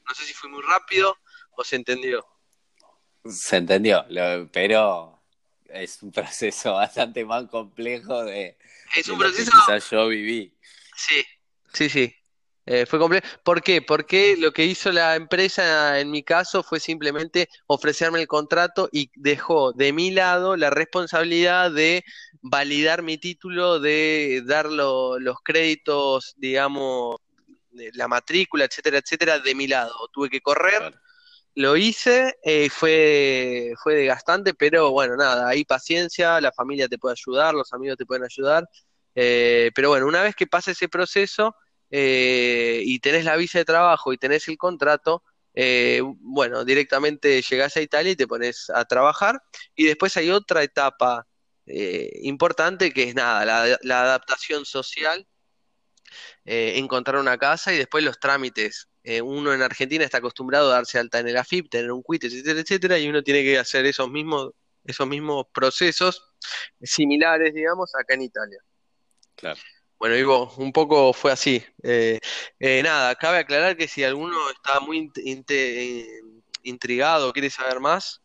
No 0.09 0.15
sé 0.15 0.25
si 0.25 0.33
fue 0.33 0.49
muy 0.49 0.63
rápido 0.63 1.17
o 1.53 1.65
se 1.65 1.77
entendió. 1.77 2.25
Se 3.25 3.57
entendió, 3.57 4.07
pero 4.53 5.20
es 5.73 6.03
un 6.03 6.11
proceso 6.13 6.75
bastante 6.75 7.25
más 7.25 7.49
complejo 7.49 8.25
de, 8.25 8.57
es 8.97 9.09
un 9.09 9.19
proceso... 9.19 9.51
que 9.51 9.59
quizás 9.67 9.91
yo 9.91 10.09
viví. 10.09 10.55
Sí, 10.97 11.25
sí, 11.73 11.89
sí. 11.89 12.15
Eh, 12.67 12.87
fue 12.87 12.99
complejo. 12.99 13.27
¿Por 13.43 13.63
qué? 13.63 13.83
Porque 13.83 14.37
lo 14.39 14.53
que 14.53 14.65
hizo 14.65 14.93
la 14.93 15.17
empresa 15.17 15.99
en 15.99 16.11
mi 16.11 16.23
caso 16.23 16.63
fue 16.63 16.79
simplemente 16.79 17.49
ofrecerme 17.67 18.21
el 18.21 18.29
contrato 18.29 18.89
y 18.93 19.11
dejó 19.15 19.73
de 19.73 19.93
mi 19.93 20.11
lado 20.11 20.57
la 20.57 20.71
responsabilidad 20.71 21.73
de 21.73 22.05
validar 22.43 23.03
mi 23.03 23.19
título, 23.19 23.81
de 23.81 24.43
dar 24.45 24.67
los 24.67 25.37
créditos, 25.43 26.35
digamos, 26.37 27.17
de 27.71 27.91
la 27.95 28.09
matrícula, 28.09 28.67
etcétera, 28.67 28.99
etcétera, 28.99 29.39
de 29.39 29.55
mi 29.55 29.67
lado. 29.67 29.93
Tuve 30.13 30.29
que 30.29 30.41
correr. 30.41 30.95
Lo 31.57 31.77
hice, 31.77 32.39
eh, 32.45 32.71
fue, 32.71 33.73
fue 33.83 33.95
desgastante, 33.97 34.55
pero 34.55 34.93
bueno, 34.93 35.17
nada, 35.17 35.49
hay 35.49 35.65
paciencia, 35.65 36.41
la 36.41 36.53
familia 36.53 36.89
te 36.89 36.97
puede 36.99 37.15
ayudar, 37.15 37.55
los 37.55 37.73
amigos 37.73 37.97
te 37.99 38.07
pueden 38.07 38.25
ayudar, 38.25 38.69
eh, 39.17 39.71
pero 39.75 39.89
bueno, 39.89 40.07
una 40.07 40.23
vez 40.23 40.37
que 40.37 40.47
pasa 40.47 40.71
ese 40.71 40.89
proceso 40.89 41.57
eh, 41.91 42.83
y 42.85 43.01
tenés 43.01 43.25
la 43.25 43.37
visa 43.37 43.59
de 43.59 43.65
trabajo 43.65 44.13
y 44.13 44.19
tenés 44.19 44.47
el 44.49 44.57
contrato, 44.57 45.25
bueno, 46.21 46.65
directamente 46.65 47.43
llegás 47.43 47.77
a 47.77 47.83
Italia 47.83 48.13
y 48.13 48.17
te 48.17 48.29
pones 48.29 48.71
a 48.71 48.85
trabajar. 48.85 49.43
Y 49.75 49.85
después 49.85 50.17
hay 50.17 50.31
otra 50.31 50.63
etapa 50.63 51.27
importante 51.67 52.93
que 52.93 53.03
es 53.03 53.15
nada, 53.15 53.45
la, 53.45 53.79
la 53.83 54.03
adaptación 54.03 54.65
social, 54.65 55.27
encontrar 56.45 57.21
una 57.21 57.37
casa 57.37 57.75
y 57.75 57.79
después 57.79 58.05
los 58.05 58.19
trámites 58.21 58.90
eh, 59.03 59.23
uno 59.23 59.55
en 59.55 59.63
Argentina 59.63 60.05
está 60.05 60.19
acostumbrado 60.19 60.71
a 60.71 60.75
darse 60.75 60.99
alta 60.99 61.19
en 61.19 61.29
el 61.29 61.37
AFIP, 61.37 61.71
tener 61.71 61.91
un 61.91 62.03
quit, 62.03 62.25
etcétera, 62.25 62.61
etcétera, 62.61 62.99
y 62.99 63.09
uno 63.09 63.23
tiene 63.23 63.43
que 63.43 63.59
hacer 63.59 63.87
esos 63.87 64.11
mismos, 64.11 64.51
esos 64.85 65.07
mismos 65.07 65.47
procesos 65.53 66.33
similares, 66.83 67.55
digamos, 67.55 67.95
acá 67.95 68.15
en 68.15 68.23
Italia. 68.23 68.59
Claro. 69.37 69.59
Bueno, 69.99 70.17
Ivo, 70.17 70.53
un 70.57 70.73
poco 70.73 71.13
fue 71.13 71.33
así. 71.33 71.63
Eh, 71.83 72.21
eh, 72.59 72.83
nada, 72.83 73.15
cabe 73.17 73.39
aclarar 73.39 73.77
que 73.77 73.89
si 73.89 74.05
alguno 74.05 74.37
está 74.51 74.81
muy 74.81 75.11
intrigado, 76.63 77.33
quiere 77.33 77.51
saber 77.51 77.81
más, 77.81 78.23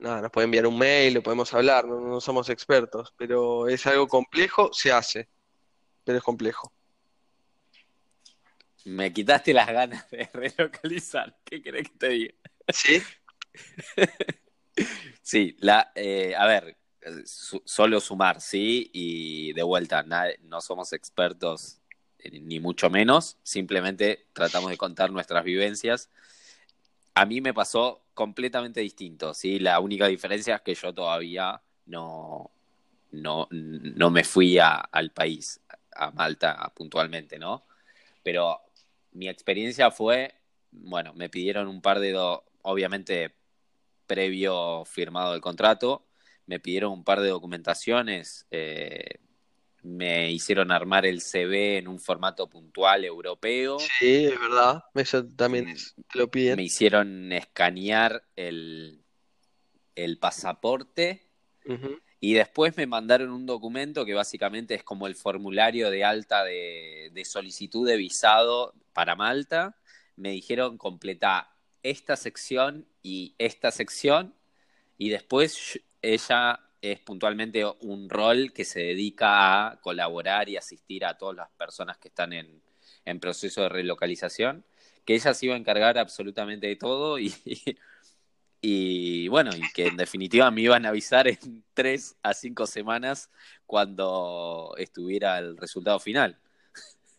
nada, 0.00 0.22
nos 0.22 0.30
puede 0.30 0.46
enviar 0.46 0.66
un 0.66 0.78
mail, 0.78 1.14
lo 1.14 1.22
podemos 1.22 1.52
hablar, 1.54 1.86
no 1.86 2.20
somos 2.20 2.48
expertos, 2.50 3.14
pero 3.16 3.68
es 3.68 3.86
algo 3.86 4.06
complejo, 4.06 4.70
se 4.72 4.92
hace, 4.92 5.28
pero 6.04 6.18
es 6.18 6.24
complejo. 6.24 6.72
Me 8.84 9.12
quitaste 9.12 9.54
las 9.54 9.66
ganas 9.66 10.10
de 10.10 10.28
relocalizar. 10.32 11.36
¿Qué 11.44 11.62
querés 11.62 11.88
que 11.88 11.98
te 11.98 12.08
diga? 12.08 12.34
Sí. 12.68 13.02
sí, 15.22 15.56
la, 15.60 15.90
eh, 15.94 16.34
a 16.36 16.46
ver, 16.46 16.76
solo 17.24 18.00
sumar, 18.00 18.40
sí, 18.40 18.90
y 18.92 19.52
de 19.52 19.62
vuelta, 19.62 20.04
no 20.42 20.60
somos 20.60 20.92
expertos 20.92 21.80
eh, 22.18 22.40
ni 22.40 22.60
mucho 22.60 22.90
menos, 22.90 23.38
simplemente 23.42 24.26
tratamos 24.32 24.70
de 24.70 24.76
contar 24.76 25.10
nuestras 25.10 25.44
vivencias. 25.44 26.10
A 27.14 27.26
mí 27.26 27.40
me 27.40 27.54
pasó 27.54 28.02
completamente 28.14 28.80
distinto, 28.80 29.34
sí, 29.34 29.58
la 29.58 29.80
única 29.80 30.06
diferencia 30.06 30.56
es 30.56 30.62
que 30.62 30.74
yo 30.74 30.92
todavía 30.92 31.60
no, 31.86 32.50
no, 33.12 33.48
no 33.50 34.10
me 34.10 34.24
fui 34.24 34.58
al 34.58 35.10
país, 35.12 35.60
a 35.94 36.10
Malta 36.10 36.72
puntualmente, 36.74 37.38
¿no? 37.38 37.64
Pero 38.22 38.60
mi 39.14 39.28
experiencia 39.28 39.90
fue, 39.90 40.34
bueno, 40.70 41.14
me 41.14 41.28
pidieron 41.28 41.68
un 41.68 41.80
par 41.80 42.00
de, 42.00 42.14
obviamente, 42.62 43.34
previo 44.06 44.84
firmado 44.84 45.34
el 45.34 45.40
contrato, 45.40 46.06
me 46.46 46.60
pidieron 46.60 46.92
un 46.92 47.04
par 47.04 47.20
de 47.20 47.28
documentaciones, 47.28 48.46
eh, 48.50 49.18
me 49.82 50.30
hicieron 50.30 50.72
armar 50.72 51.06
el 51.06 51.20
CV 51.20 51.78
en 51.78 51.88
un 51.88 52.00
formato 52.00 52.48
puntual 52.48 53.04
europeo. 53.04 53.78
Sí, 53.78 54.26
es 54.26 54.40
verdad, 54.40 54.82
eso 54.94 55.24
también 55.26 55.74
te 55.74 56.18
lo 56.18 56.30
piden. 56.30 56.56
Me 56.56 56.64
hicieron 56.64 57.32
escanear 57.32 58.24
el, 58.36 59.02
el 59.94 60.18
pasaporte. 60.18 61.22
Y 62.20 62.34
después 62.34 62.76
me 62.76 62.86
mandaron 62.86 63.30
un 63.30 63.46
documento 63.46 64.04
que 64.04 64.14
básicamente 64.14 64.74
es 64.74 64.82
como 64.82 65.06
el 65.06 65.14
formulario 65.14 65.90
de 65.90 66.04
alta 66.04 66.44
de, 66.44 67.22
solicitud 67.24 67.86
de 67.86 67.96
visado 67.96 68.74
para 68.92 69.14
Malta. 69.16 69.76
Me 70.16 70.30
dijeron 70.30 70.78
completar 70.78 71.48
esta 71.82 72.16
sección 72.16 72.86
y 73.02 73.34
esta 73.38 73.70
sección 73.70 74.34
y 74.96 75.10
después 75.10 75.80
ella 76.00 76.60
es 76.80 77.00
puntualmente 77.00 77.64
un 77.80 78.08
rol 78.08 78.52
que 78.52 78.64
se 78.64 78.80
dedica 78.80 79.68
a 79.68 79.80
colaborar 79.80 80.48
y 80.48 80.56
asistir 80.56 81.04
a 81.04 81.16
todas 81.18 81.36
las 81.36 81.50
personas 81.50 81.98
que 81.98 82.08
están 82.08 82.32
en, 82.32 82.62
en 83.04 83.20
proceso 83.20 83.62
de 83.62 83.68
relocalización, 83.68 84.64
que 85.04 85.14
ella 85.14 85.34
se 85.34 85.46
iba 85.46 85.54
a 85.54 85.58
encargar 85.58 85.98
absolutamente 85.98 86.66
de 86.66 86.76
todo 86.76 87.18
y, 87.18 87.34
y 88.66 89.28
bueno, 89.28 89.50
y 89.54 89.60
que 89.72 89.88
en 89.88 89.96
definitiva 89.98 90.50
me 90.50 90.62
iban 90.62 90.86
a 90.86 90.88
avisar 90.88 91.28
en 91.28 91.38
tres 91.74 92.16
a 92.22 92.32
cinco 92.32 92.66
semanas 92.66 93.28
cuando 93.66 94.74
estuviera 94.78 95.38
el 95.38 95.56
resultado 95.56 96.00
final. 96.00 96.38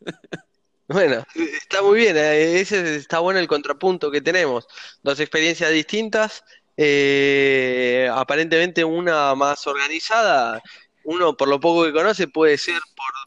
Bueno, 0.87 1.25
está 1.33 1.81
muy 1.81 1.97
bien, 1.97 2.15
eh, 2.15 2.59
ese 2.59 2.97
está 2.97 3.17
bueno 3.17 3.39
el 3.39 3.47
contrapunto 3.47 4.11
que 4.11 4.21
tenemos. 4.21 4.67
Dos 5.01 5.19
experiencias 5.19 5.71
distintas, 5.71 6.43
eh, 6.77 8.07
aparentemente 8.13 8.83
una 8.83 9.33
más 9.33 9.65
organizada, 9.65 10.61
uno 11.03 11.35
por 11.35 11.47
lo 11.47 11.59
poco 11.59 11.85
que 11.85 11.91
conoce 11.91 12.27
puede 12.27 12.59
ser 12.59 12.79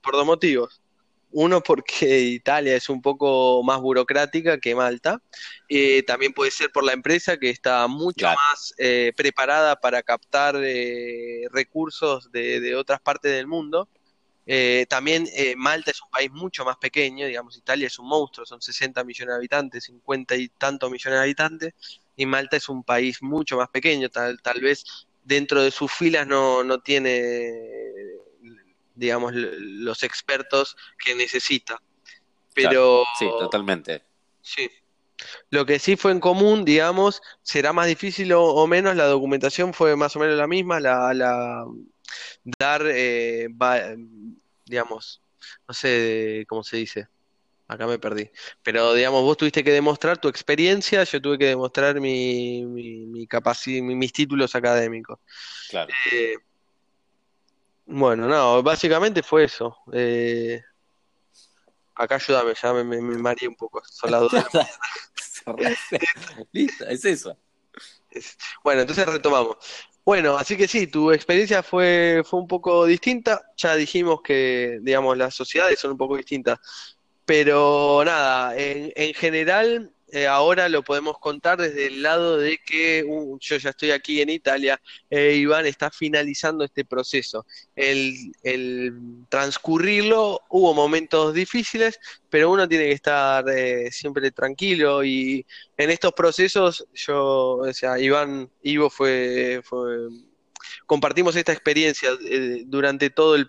por, 0.05 0.13
dos 0.15 0.25
motivos. 0.25 0.81
Uno 1.31 1.63
porque 1.63 2.21
Italia 2.21 2.75
es 2.75 2.89
un 2.89 3.03
poco 3.03 3.63
más 3.63 3.81
burocrática 3.81 4.59
que 4.59 4.75
Malta. 4.75 5.21
Eh, 5.69 6.03
también 6.05 6.33
puede 6.33 6.51
ser 6.51 6.71
por 6.71 6.85
la 6.85 6.93
empresa 6.93 7.37
que 7.37 7.51
está 7.51 7.87
mucho 7.87 8.27
más 8.27 8.75
preparada 9.15 9.77
para 9.77 10.03
captar 10.03 10.57
recursos 11.51 12.33
de, 12.33 12.75
otras 12.77 13.01
partes 13.01 13.33
del 13.33 13.47
mundo. 13.47 13.89
Eh, 14.51 14.87
también 14.89 15.29
eh, 15.35 15.55
Malta 15.57 15.91
es 15.91 16.01
un 16.01 16.09
país 16.09 16.31
mucho 16.31 16.65
más 16.65 16.79
pequeño, 16.79 17.27
digamos, 17.27 17.59
Italia 17.59 17.87
es 17.87 17.99
un 17.99 18.09
monstruo, 18.09 18.47
son 18.47 18.63
60 18.63 19.05
millones 19.05 19.35
de 19.35 19.37
habitantes, 19.37 19.85
50 19.85 20.37
y 20.37 20.49
tantos 20.49 20.91
millones 20.91 21.19
de 21.19 21.23
habitantes, 21.23 21.75
y 22.17 22.25
Malta 22.25 22.57
es 22.57 22.71
un 22.71 22.83
país 22.83 23.21
mucho 23.21 23.59
más 23.59 23.69
pequeño, 23.69 24.09
tal, 24.09 24.41
tal 24.41 24.63
vez 24.63 25.07
dentro 25.23 25.63
de 25.63 25.71
sus 25.71 25.93
filas 25.93 26.27
no, 26.27 26.65
no 26.65 26.81
tiene, 26.81 27.53
digamos, 28.99 29.33
los 29.35 30.03
expertos 30.03 30.77
que 31.03 31.15
necesita. 31.15 31.81
Pero... 32.55 33.05
sí, 33.19 33.27
totalmente. 33.27 34.03
Sí. 34.43 34.69
Lo 35.51 35.67
que 35.67 35.79
sí 35.79 35.97
fue 35.97 36.13
en 36.13 36.21
común, 36.21 36.65
digamos, 36.65 37.23
será 37.43 37.73
más 37.73 37.87
difícil 37.87 38.33
o, 38.35 38.67
menos, 38.67 38.97
la 38.97 39.07
documentación 39.07 39.75
fue 39.75 39.97
más 39.97 40.15
o 40.17 40.21
menos 40.21 40.37
la 40.37 40.47
misma, 40.47 40.81
la, 40.81 41.13
la 41.13 41.65
dar, 42.59 42.83
eh, 42.87 43.49
digamos, 44.65 45.23
no 45.67 45.75
sé 45.75 46.45
cómo 46.49 46.63
se 46.63 46.77
dice, 46.77 47.09
acá 47.67 47.87
me 47.87 47.99
perdí, 47.99 48.31
pero 48.63 48.95
digamos, 48.95 49.23
vos 49.23 49.37
tuviste 49.37 49.65
que 49.65 49.73
demostrar 49.73 50.19
tu 50.19 50.29
experiencia, 50.29 51.03
yo 51.03 51.21
tuve 51.21 51.37
que 51.37 51.47
demostrar 51.47 52.01
mi, 52.01 52.65
mi, 52.65 53.07
mi 53.07 53.27
capacidad, 53.27 53.83
mis 53.83 54.13
títulos 54.13 54.55
académicos. 54.55 55.19
Claro. 55.69 55.93
Eh, 56.13 56.35
bueno, 57.91 58.29
no, 58.29 58.63
básicamente 58.63 59.23
fue 59.23 59.45
eso. 59.45 59.79
Eh, 59.93 60.63
acá 61.95 62.17
ayúdame, 62.17 62.53
ya 62.61 62.73
me, 62.75 62.85
me, 62.85 63.01
mareé 63.01 63.49
un 63.49 63.55
poco, 63.57 63.83
son 63.85 64.11
las 64.11 64.23
Listo, 66.53 66.87
es 66.87 67.05
eso. 67.07 67.37
Bueno, 68.63 68.83
entonces 68.83 69.07
retomamos. 69.07 69.57
Bueno, 70.05 70.37
así 70.37 70.55
que 70.55 70.69
sí, 70.69 70.87
tu 70.87 71.13
experiencia 71.13 71.63
fue, 71.63 72.23
fue 72.27 72.41
un 72.41 72.47
poco 72.47 72.85
distinta. 72.85 73.41
Ya 73.57 73.75
dijimos 73.75 74.21
que, 74.23 74.79
digamos, 74.83 75.17
las 75.17 75.35
sociedades 75.35 75.79
son 75.79 75.93
un 75.93 75.99
poco 75.99 76.17
distintas. 76.19 76.59
Pero 77.25 78.03
nada, 78.05 78.55
en, 78.57 78.93
en 78.97 79.15
general 79.15 79.93
eh, 80.11 80.27
ahora 80.27 80.69
lo 80.69 80.83
podemos 80.83 81.19
contar 81.19 81.59
desde 81.61 81.87
el 81.87 82.03
lado 82.03 82.39
de 82.39 82.59
que 82.59 83.05
uh, 83.07 83.39
yo 83.41 83.57
ya 83.59 83.71
estoy 83.71 83.91
aquí 83.91 84.23
en 84.23 84.31
Italia, 84.31 84.81
eh, 85.11 85.35
Iván 85.37 85.67
está 85.67 85.91
finalizando 85.91 86.65
este 86.65 86.85
proceso. 86.85 87.45
El, 87.77 88.33
transcurrirlo 89.29 90.41
hubo 90.49 90.73
momentos 90.73 91.35
difíciles, 91.35 91.99
pero 92.31 92.51
uno 92.51 92.67
tiene 92.67 92.85
que 92.87 92.93
estar 92.93 93.45
eh, 93.51 93.91
siempre 93.93 94.31
tranquilo 94.31 95.05
y 95.05 95.45
en 95.77 95.91
estos 95.91 96.13
procesos 96.13 96.87
yo, 96.95 97.57
o 97.57 97.73
sea, 97.75 97.99
Iván, 97.99 98.51
Ivo 98.63 98.89
fue, 98.89 99.61
compartimos 100.87 101.37
esta 101.37 101.53
experiencia 101.53 102.11
durante 102.67 103.11
todo 103.11 103.35
el, 103.35 103.49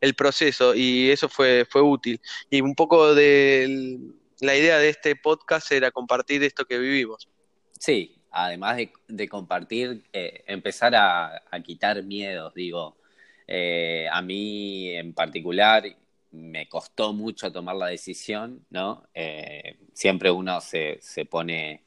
el, 0.00 0.14
proceso 0.14 0.74
y 0.74 1.10
eso 1.10 1.28
fue, 1.28 1.66
fue 1.70 1.82
útil. 1.82 2.20
Y 2.50 2.60
un 2.60 2.74
poco 2.74 3.14
del 3.14 4.14
la 4.42 4.56
idea 4.56 4.78
de 4.78 4.88
este 4.88 5.14
podcast 5.14 5.70
era 5.70 5.92
compartir 5.92 6.42
esto 6.42 6.64
que 6.64 6.76
vivimos. 6.76 7.28
Sí, 7.78 8.16
además 8.32 8.76
de, 9.06 9.28
compartir, 9.28 10.02
eh, 10.12 10.42
empezar 10.48 10.94
a, 10.96 11.42
quitar 11.64 12.02
miedos, 12.02 12.52
digo. 12.52 12.96
Eh, 13.46 14.08
a 14.10 14.20
mí 14.20 14.90
en 14.90 15.12
particular 15.14 15.84
me 16.32 16.68
costó 16.68 17.12
mucho 17.12 17.52
tomar 17.52 17.76
la 17.76 17.86
decisión, 17.86 18.66
¿no? 18.70 19.06
Eh, 19.14 19.76
siempre 19.92 20.30
uno 20.30 20.60
se, 20.60 20.98
pone 21.30 21.84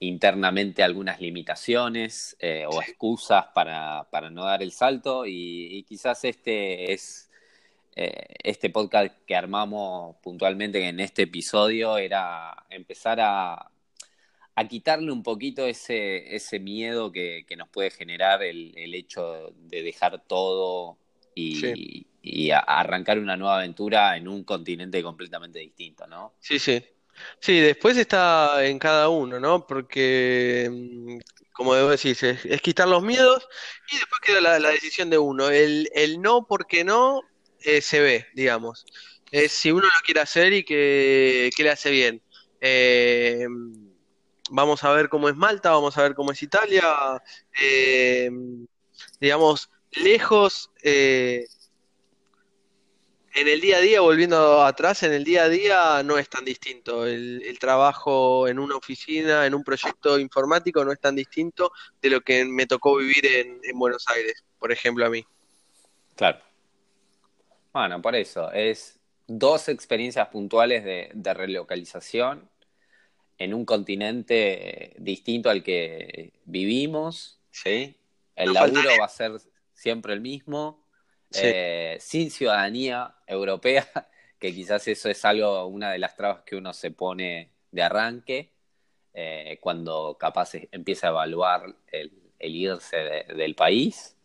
internamente 0.00 0.82
algunas 0.82 1.22
limitaciones 1.22 2.36
o 2.68 2.82
excusas 2.82 3.46
para, 3.54 4.06
no 4.30 4.44
dar 4.44 4.62
el 4.62 4.72
salto 4.72 5.24
y 5.24 5.84
quizás 5.88 6.24
este 6.24 6.92
es 6.92 7.31
eh, 7.94 8.34
este 8.42 8.70
podcast 8.70 9.14
que 9.26 9.36
armamos 9.36 10.16
puntualmente 10.22 10.86
en 10.88 10.98
este 10.98 11.22
episodio 11.22 11.98
era 11.98 12.64
empezar 12.70 13.18
a, 13.20 13.68
quitarle 14.68 15.10
un 15.10 15.22
poquito 15.22 15.66
ese, 15.66 16.34
ese 16.34 16.60
miedo 16.60 17.10
que, 17.10 17.44
nos 17.56 17.68
puede 17.68 17.90
generar 17.90 18.42
el, 18.42 18.94
hecho 18.94 19.52
de 19.56 19.82
dejar 19.82 20.22
todo 20.26 20.96
y, 21.34 22.50
arrancar 22.50 23.18
una 23.18 23.36
nueva 23.36 23.56
aventura 23.56 24.16
en 24.16 24.28
un 24.28 24.44
continente 24.44 25.02
completamente 25.02 25.58
distinto, 25.58 26.06
¿no? 26.06 26.34
Sí, 26.38 26.58
sí. 26.58 26.82
Sí, 27.40 27.60
después 27.60 27.96
está 27.96 28.64
en 28.64 28.78
cada 28.78 29.08
uno, 29.08 29.38
¿no? 29.38 29.66
Porque, 29.66 30.68
mm, 30.70 31.18
como 31.52 31.74
debo 31.74 31.90
decir, 31.90 32.16
es, 32.22 32.62
quitar 32.62 32.88
los 32.88 33.02
miedos 33.02 33.46
y 33.90 33.96
después 33.96 34.20
queda 34.24 34.58
la, 34.58 34.70
decisión 34.70 35.10
de 35.10 35.18
uno. 35.18 35.50
El, 35.50 35.90
el 35.94 36.22
no, 36.22 36.46
porque 36.46 36.84
no, 36.84 37.22
eh, 37.64 37.80
se 37.80 38.00
ve, 38.00 38.26
digamos. 38.34 38.84
Es 39.30 39.52
si 39.52 39.70
uno 39.72 39.82
lo 39.82 40.04
quiere 40.04 40.20
hacer 40.20 40.52
y 40.52 40.64
que, 40.64 41.50
le 41.56 41.70
hace 41.70 41.90
bien. 41.90 42.22
Eh, 42.60 43.46
vamos 44.50 44.84
a 44.84 44.92
ver 44.92 45.08
cómo 45.08 45.28
es 45.28 45.36
Malta, 45.36 45.70
vamos 45.70 45.96
a 45.96 46.02
ver 46.02 46.14
cómo 46.14 46.32
es 46.32 46.42
Italia. 46.42 47.22
Eh, 47.60 48.30
digamos, 49.20 49.70
lejos, 49.92 50.70
en 50.82 51.48
el 53.34 53.60
día 53.62 53.78
a 53.78 53.80
día, 53.80 54.00
volviendo 54.02 54.62
atrás, 54.62 55.02
en 55.02 55.14
el 55.14 55.24
día 55.24 55.44
a 55.44 55.48
día 55.48 56.02
no 56.04 56.18
es 56.18 56.28
tan 56.28 56.44
distinto. 56.44 57.06
El, 57.06 57.58
trabajo 57.58 58.46
en 58.48 58.58
una 58.58 58.76
oficina, 58.76 59.46
en 59.46 59.54
un 59.54 59.64
proyecto 59.64 60.18
informático, 60.18 60.84
no 60.84 60.92
es 60.92 61.00
tan 61.00 61.14
distinto 61.14 61.72
de 62.00 62.10
lo 62.10 62.20
que 62.20 62.44
me 62.44 62.66
tocó 62.66 62.96
vivir 62.96 63.24
en, 63.24 63.60
en 63.62 63.78
Buenos 63.78 64.06
Aires, 64.08 64.44
por 64.58 64.72
ejemplo, 64.72 65.06
a 65.06 65.10
mí. 65.10 65.24
Claro. 66.16 66.51
Bueno, 67.72 68.02
por 68.02 68.14
eso, 68.14 68.52
es 68.52 69.00
dos 69.26 69.68
experiencias 69.68 70.28
puntuales 70.28 70.84
de, 70.84 71.34
relocalización 71.34 72.48
en 73.38 73.54
un 73.54 73.64
continente 73.64 74.94
distinto 74.98 75.48
al 75.48 75.62
que 75.62 76.32
vivimos, 76.44 77.40
¿sí? 77.50 77.96
El 78.36 78.52
laburo 78.52 78.90
va 79.00 79.06
a 79.06 79.08
ser 79.08 79.32
siempre 79.72 80.12
el 80.12 80.20
mismo, 80.20 80.86
eh, 81.34 81.96
sin 81.98 82.30
ciudadanía 82.30 83.14
europea, 83.26 83.88
que 84.38 84.52
quizás 84.52 84.86
eso 84.88 85.08
es 85.08 85.24
algo, 85.24 85.66
una 85.66 85.90
de 85.90 85.98
las 85.98 86.14
trabas 86.14 86.42
que 86.42 86.56
uno 86.56 86.72
se 86.74 86.90
pone 86.90 87.52
de 87.70 87.82
arranque, 87.82 88.52
eh, 89.14 89.58
cuando 89.60 90.16
capaz 90.18 90.52
empieza 90.70 91.06
a 91.06 91.10
evaluar 91.10 91.74
el, 91.90 92.12
irse 92.38 92.96
del 93.34 93.54
país. 93.54 94.16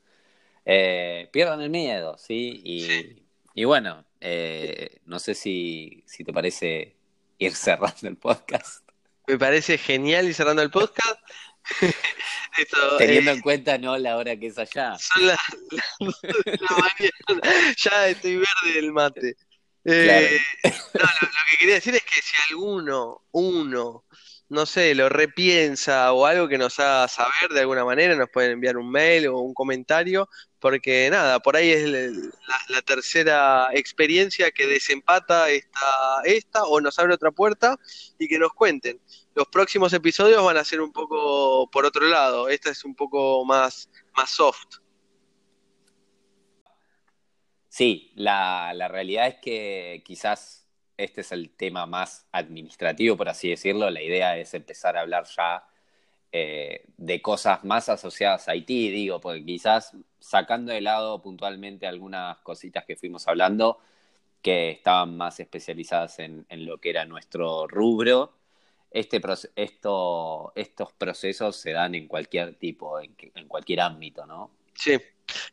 Eh, 0.66 1.30
pierdan 1.32 1.62
el 1.62 1.70
miedo, 1.70 2.18
¿sí? 2.18 2.62
Y, 2.64 3.27
y 3.58 3.66
bueno, 3.66 4.06
eh, 4.22 5.02
no 5.06 5.18
sé 5.18 5.34
si, 5.34 6.04
si 6.06 6.24
te 6.24 6.32
parece 6.32 6.96
ir 7.40 7.56
cerrando 7.56 8.08
el 8.08 8.16
podcast. 8.16 8.88
Me 9.26 9.40
parece 9.40 9.80
genial 9.80 10.28
ir 10.28 10.36
cerrando 10.36 10.62
el 10.62 10.70
podcast. 10.70 11.20
Teniendo 13.00 13.32
eh, 13.32 13.34
en 13.34 13.42
cuenta 13.42 13.80
no 13.80 13.98
la 13.98 14.18
hora 14.18 14.38
que 14.38 14.46
es 14.46 14.60
allá. 14.60 14.96
Son 15.00 15.26
las 15.26 15.40
la, 16.00 16.70
mañana. 16.70 17.74
Ya 17.76 18.10
estoy 18.10 18.36
verde 18.36 18.76
del 18.76 18.94
mate. 18.94 19.36
Eh, 19.86 20.40
no, 20.64 20.70
lo, 21.00 21.30
que 21.50 21.58
quería 21.58 21.76
decir 21.76 21.96
es 21.96 22.04
que 22.04 22.22
si 22.22 22.36
alguno, 22.52 23.26
uno, 23.32 24.06
no 24.50 24.66
sé, 24.66 24.96
lo 24.96 25.10
repiensa 25.10 26.14
o 26.14 26.26
algo 26.26 26.48
que 26.48 26.58
nos 26.58 26.80
haga 26.80 27.08
saber 27.08 27.50
de 27.52 27.62
alguna 27.62 27.84
manera, 27.84 28.16
nos 28.16 28.30
pueden 28.30 28.52
enviar 28.52 28.78
un 28.78 28.90
mail 28.90 29.28
o 29.28 29.40
un 29.40 29.54
comentario, 29.54 30.30
porque 30.60 31.10
nada, 31.10 31.40
por 31.40 31.58
ahí 31.58 31.72
es 31.72 31.90
la, 31.90 32.58
la 32.70 32.82
tercera 32.82 33.70
experiencia 33.74 34.52
que 34.52 34.66
desempata 34.66 35.50
esta, 35.50 36.22
esta 36.24 36.64
o 36.64 36.80
nos 36.80 36.98
abre 36.98 37.14
otra 37.14 37.32
puerta 37.32 37.78
y 38.18 38.28
que 38.28 38.40
nos 38.40 38.54
cuenten. 38.54 39.02
Los 39.36 39.48
próximos 39.48 39.92
episodios 39.92 40.44
van 40.44 40.58
a 40.58 40.64
ser 40.64 40.80
un 40.82 40.94
poco 40.94 41.70
por 41.70 41.86
otro 41.86 42.06
lado, 42.06 42.48
esta 42.48 42.70
es 42.72 42.86
un 42.86 42.96
poco 42.96 43.44
más, 43.44 43.90
más 44.16 44.30
soft. 44.30 44.78
Sí, 47.68 48.14
la, 48.16 48.74
la 48.74 48.88
realidad 48.88 49.28
es 49.28 49.36
que 49.42 50.02
quizás 50.06 50.67
este 50.98 51.22
es 51.22 51.32
el 51.32 51.52
tema 51.52 51.86
más 51.86 52.28
administrativo, 52.32 53.16
por 53.16 53.30
así 53.30 53.50
decirlo. 53.50 53.90
La 53.90 54.02
idea 54.02 54.38
es 54.38 54.54
empezar 54.54 54.98
a 54.98 55.02
hablar 55.02 55.26
ya 55.36 55.66
eh, 56.32 56.86
de 56.98 57.22
cosas 57.22 57.64
más 57.64 57.90
asociadas 57.90 58.48
a 58.48 58.52
Haití, 58.52 58.90
digo, 58.92 59.22
porque 59.22 59.46
quizás 59.46 59.96
sacando 60.20 60.74
de 60.74 60.82
lado 60.82 61.22
puntualmente 61.22 61.88
algunas 61.88 62.38
cositas 62.40 62.86
que 62.86 62.96
fuimos 62.96 63.28
hablando, 63.28 63.80
que 64.42 64.72
estaban 64.72 65.16
más 65.18 65.40
especializadas 65.40 66.20
en, 66.20 66.46
lo 66.50 66.80
que 66.80 66.90
era 66.90 67.06
nuestro 67.06 67.68
rubro, 67.68 68.34
este 68.92 69.22
esto, 69.56 70.54
estos 70.56 70.94
procesos 70.94 71.56
se 71.58 71.72
dan 71.72 71.96
en 71.96 72.08
cualquier 72.08 72.56
tipo, 72.56 73.00
en, 73.00 73.16
en 73.36 73.48
cualquier 73.48 73.82
ámbito, 73.82 74.26
¿no? 74.26 74.52
Sí, 74.74 74.98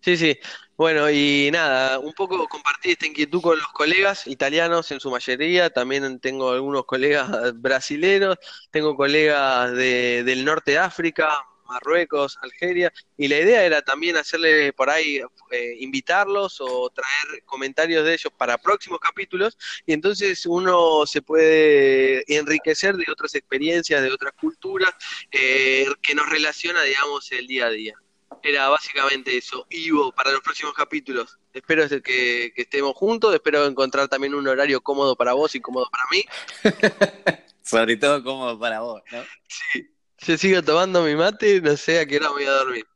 Sí, 0.05 0.17
sí. 0.19 0.39
Bueno, 0.77 1.09
y 1.11 1.49
nada, 1.51 1.99
un 1.99 2.13
poco 2.13 2.47
compartí 2.47 2.91
esta 2.91 3.07
inquietud 3.07 3.41
con 3.41 3.57
los 3.57 3.69
colegas 3.69 4.27
italianos 4.27 4.91
en 4.91 5.01
su 5.01 5.11
mayoría, 5.11 5.71
también 5.71 6.21
tengo 6.21 6.51
algunos 6.51 6.85
colegas 6.85 7.31
brasileños, 7.55 8.37
tengo 8.71 8.97
colegas 8.97 9.73
de, 9.73 10.23
del 10.25 10.45
norte 10.45 10.73
de 10.73 10.79
África, 10.79 11.31
Marruecos, 11.67 12.39
Algeria, 12.43 12.93
y 13.17 13.29
la 13.29 13.39
idea 13.39 13.65
era 13.65 13.81
también 13.81 14.17
hacerle 14.19 14.75
por 14.75 14.91
ahí, 14.91 15.23
eh, 15.51 15.77
invitarlos 15.79 16.61
o 16.61 16.91
traer 16.91 17.43
comentarios 17.47 18.05
de 18.05 18.13
ellos 18.13 18.33
para 18.37 18.59
próximos 18.59 18.99
capítulos, 19.01 19.57
y 19.87 19.95
entonces 19.95 20.45
uno 20.45 21.07
se 21.07 21.23
puede 21.23 22.25
enriquecer 22.37 22.97
de 22.97 23.11
otras 23.11 23.35
experiencias, 23.37 24.03
de 24.03 24.13
otras 24.13 24.35
culturas, 24.35 24.91
eh, 25.31 25.87
que 26.03 26.15
nos 26.15 26.29
relaciona, 26.29 26.83
digamos, 26.83 27.33
el 27.33 27.47
día 27.47 27.67
a 27.67 27.71
día. 27.71 28.04
Era 28.45 28.69
básicamente 28.69 29.35
eso. 29.35 29.67
Ivo, 29.71 30.13
para 30.13 30.31
los 30.31 30.43
próximos 30.43 30.75
capítulos. 30.75 31.39
Espero 31.55 31.89
que, 32.03 32.53
estemos 32.55 32.95
juntos, 32.95 33.35
espero 33.35 33.65
encontrar 33.65 34.07
también 34.07 34.35
un 34.35 34.47
horario 34.47 34.83
cómodo 34.83 35.17
para 35.17 35.33
vos 35.33 35.55
y 35.55 35.61
cómodo 35.63 35.89
para 35.91 36.05
mí. 36.11 36.25
Sobre 37.63 37.97
todo 37.97 38.23
cómodo 38.23 38.59
para 38.59 38.81
vos, 38.81 39.03
¿no? 39.11 39.23
Sí. 39.49 39.91
Yo 40.19 40.37
sigo 40.37 40.63
tomando 40.63 41.03
mi 41.03 41.15
mate, 41.17 41.63
no 41.63 41.75
sé 41.79 42.01
a 42.01 42.07
qué 42.07 42.19
hora 42.19 42.29
voy 42.29 42.45
a 42.45 42.51
dormir. 42.51 42.87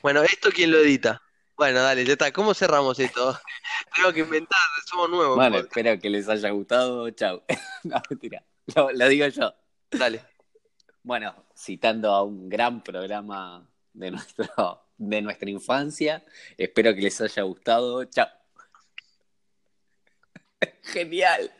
Bueno, 0.00 0.22
¿esto 0.22 0.48
quién 0.50 0.70
lo 0.70 0.78
edita? 0.78 1.22
Bueno, 1.54 1.82
dale, 1.82 2.06
ya 2.06 2.12
está. 2.12 2.32
¿Cómo 2.32 2.54
cerramos 2.54 2.98
esto? 2.98 3.38
Tengo 3.94 4.10
que 4.14 4.20
inventar, 4.20 4.58
somos 4.86 5.10
nuevos. 5.10 5.36
Bueno, 5.36 5.58
espero 5.58 6.00
que 6.00 6.08
les 6.08 6.30
haya 6.30 6.48
gustado. 6.48 7.10
Chau. 7.10 7.42
no, 7.84 8.00
mentira. 8.08 8.42
lo 8.74 9.08
digo 9.08 9.26
yo. 9.26 9.54
Dale. 9.90 10.24
Bueno, 11.02 11.34
citando 11.54 12.10
a 12.10 12.22
un 12.22 12.48
gran 12.48 12.82
programa 12.82 13.67
de, 13.98 14.10
nuestro, 14.10 14.46
de 14.96 15.22
nuestra 15.22 15.50
infancia. 15.50 16.24
Espero 16.56 16.94
que 16.94 17.02
les 17.02 17.20
haya 17.20 17.42
gustado. 17.42 18.04
Chao. 18.04 18.28
Genial. 20.82 21.50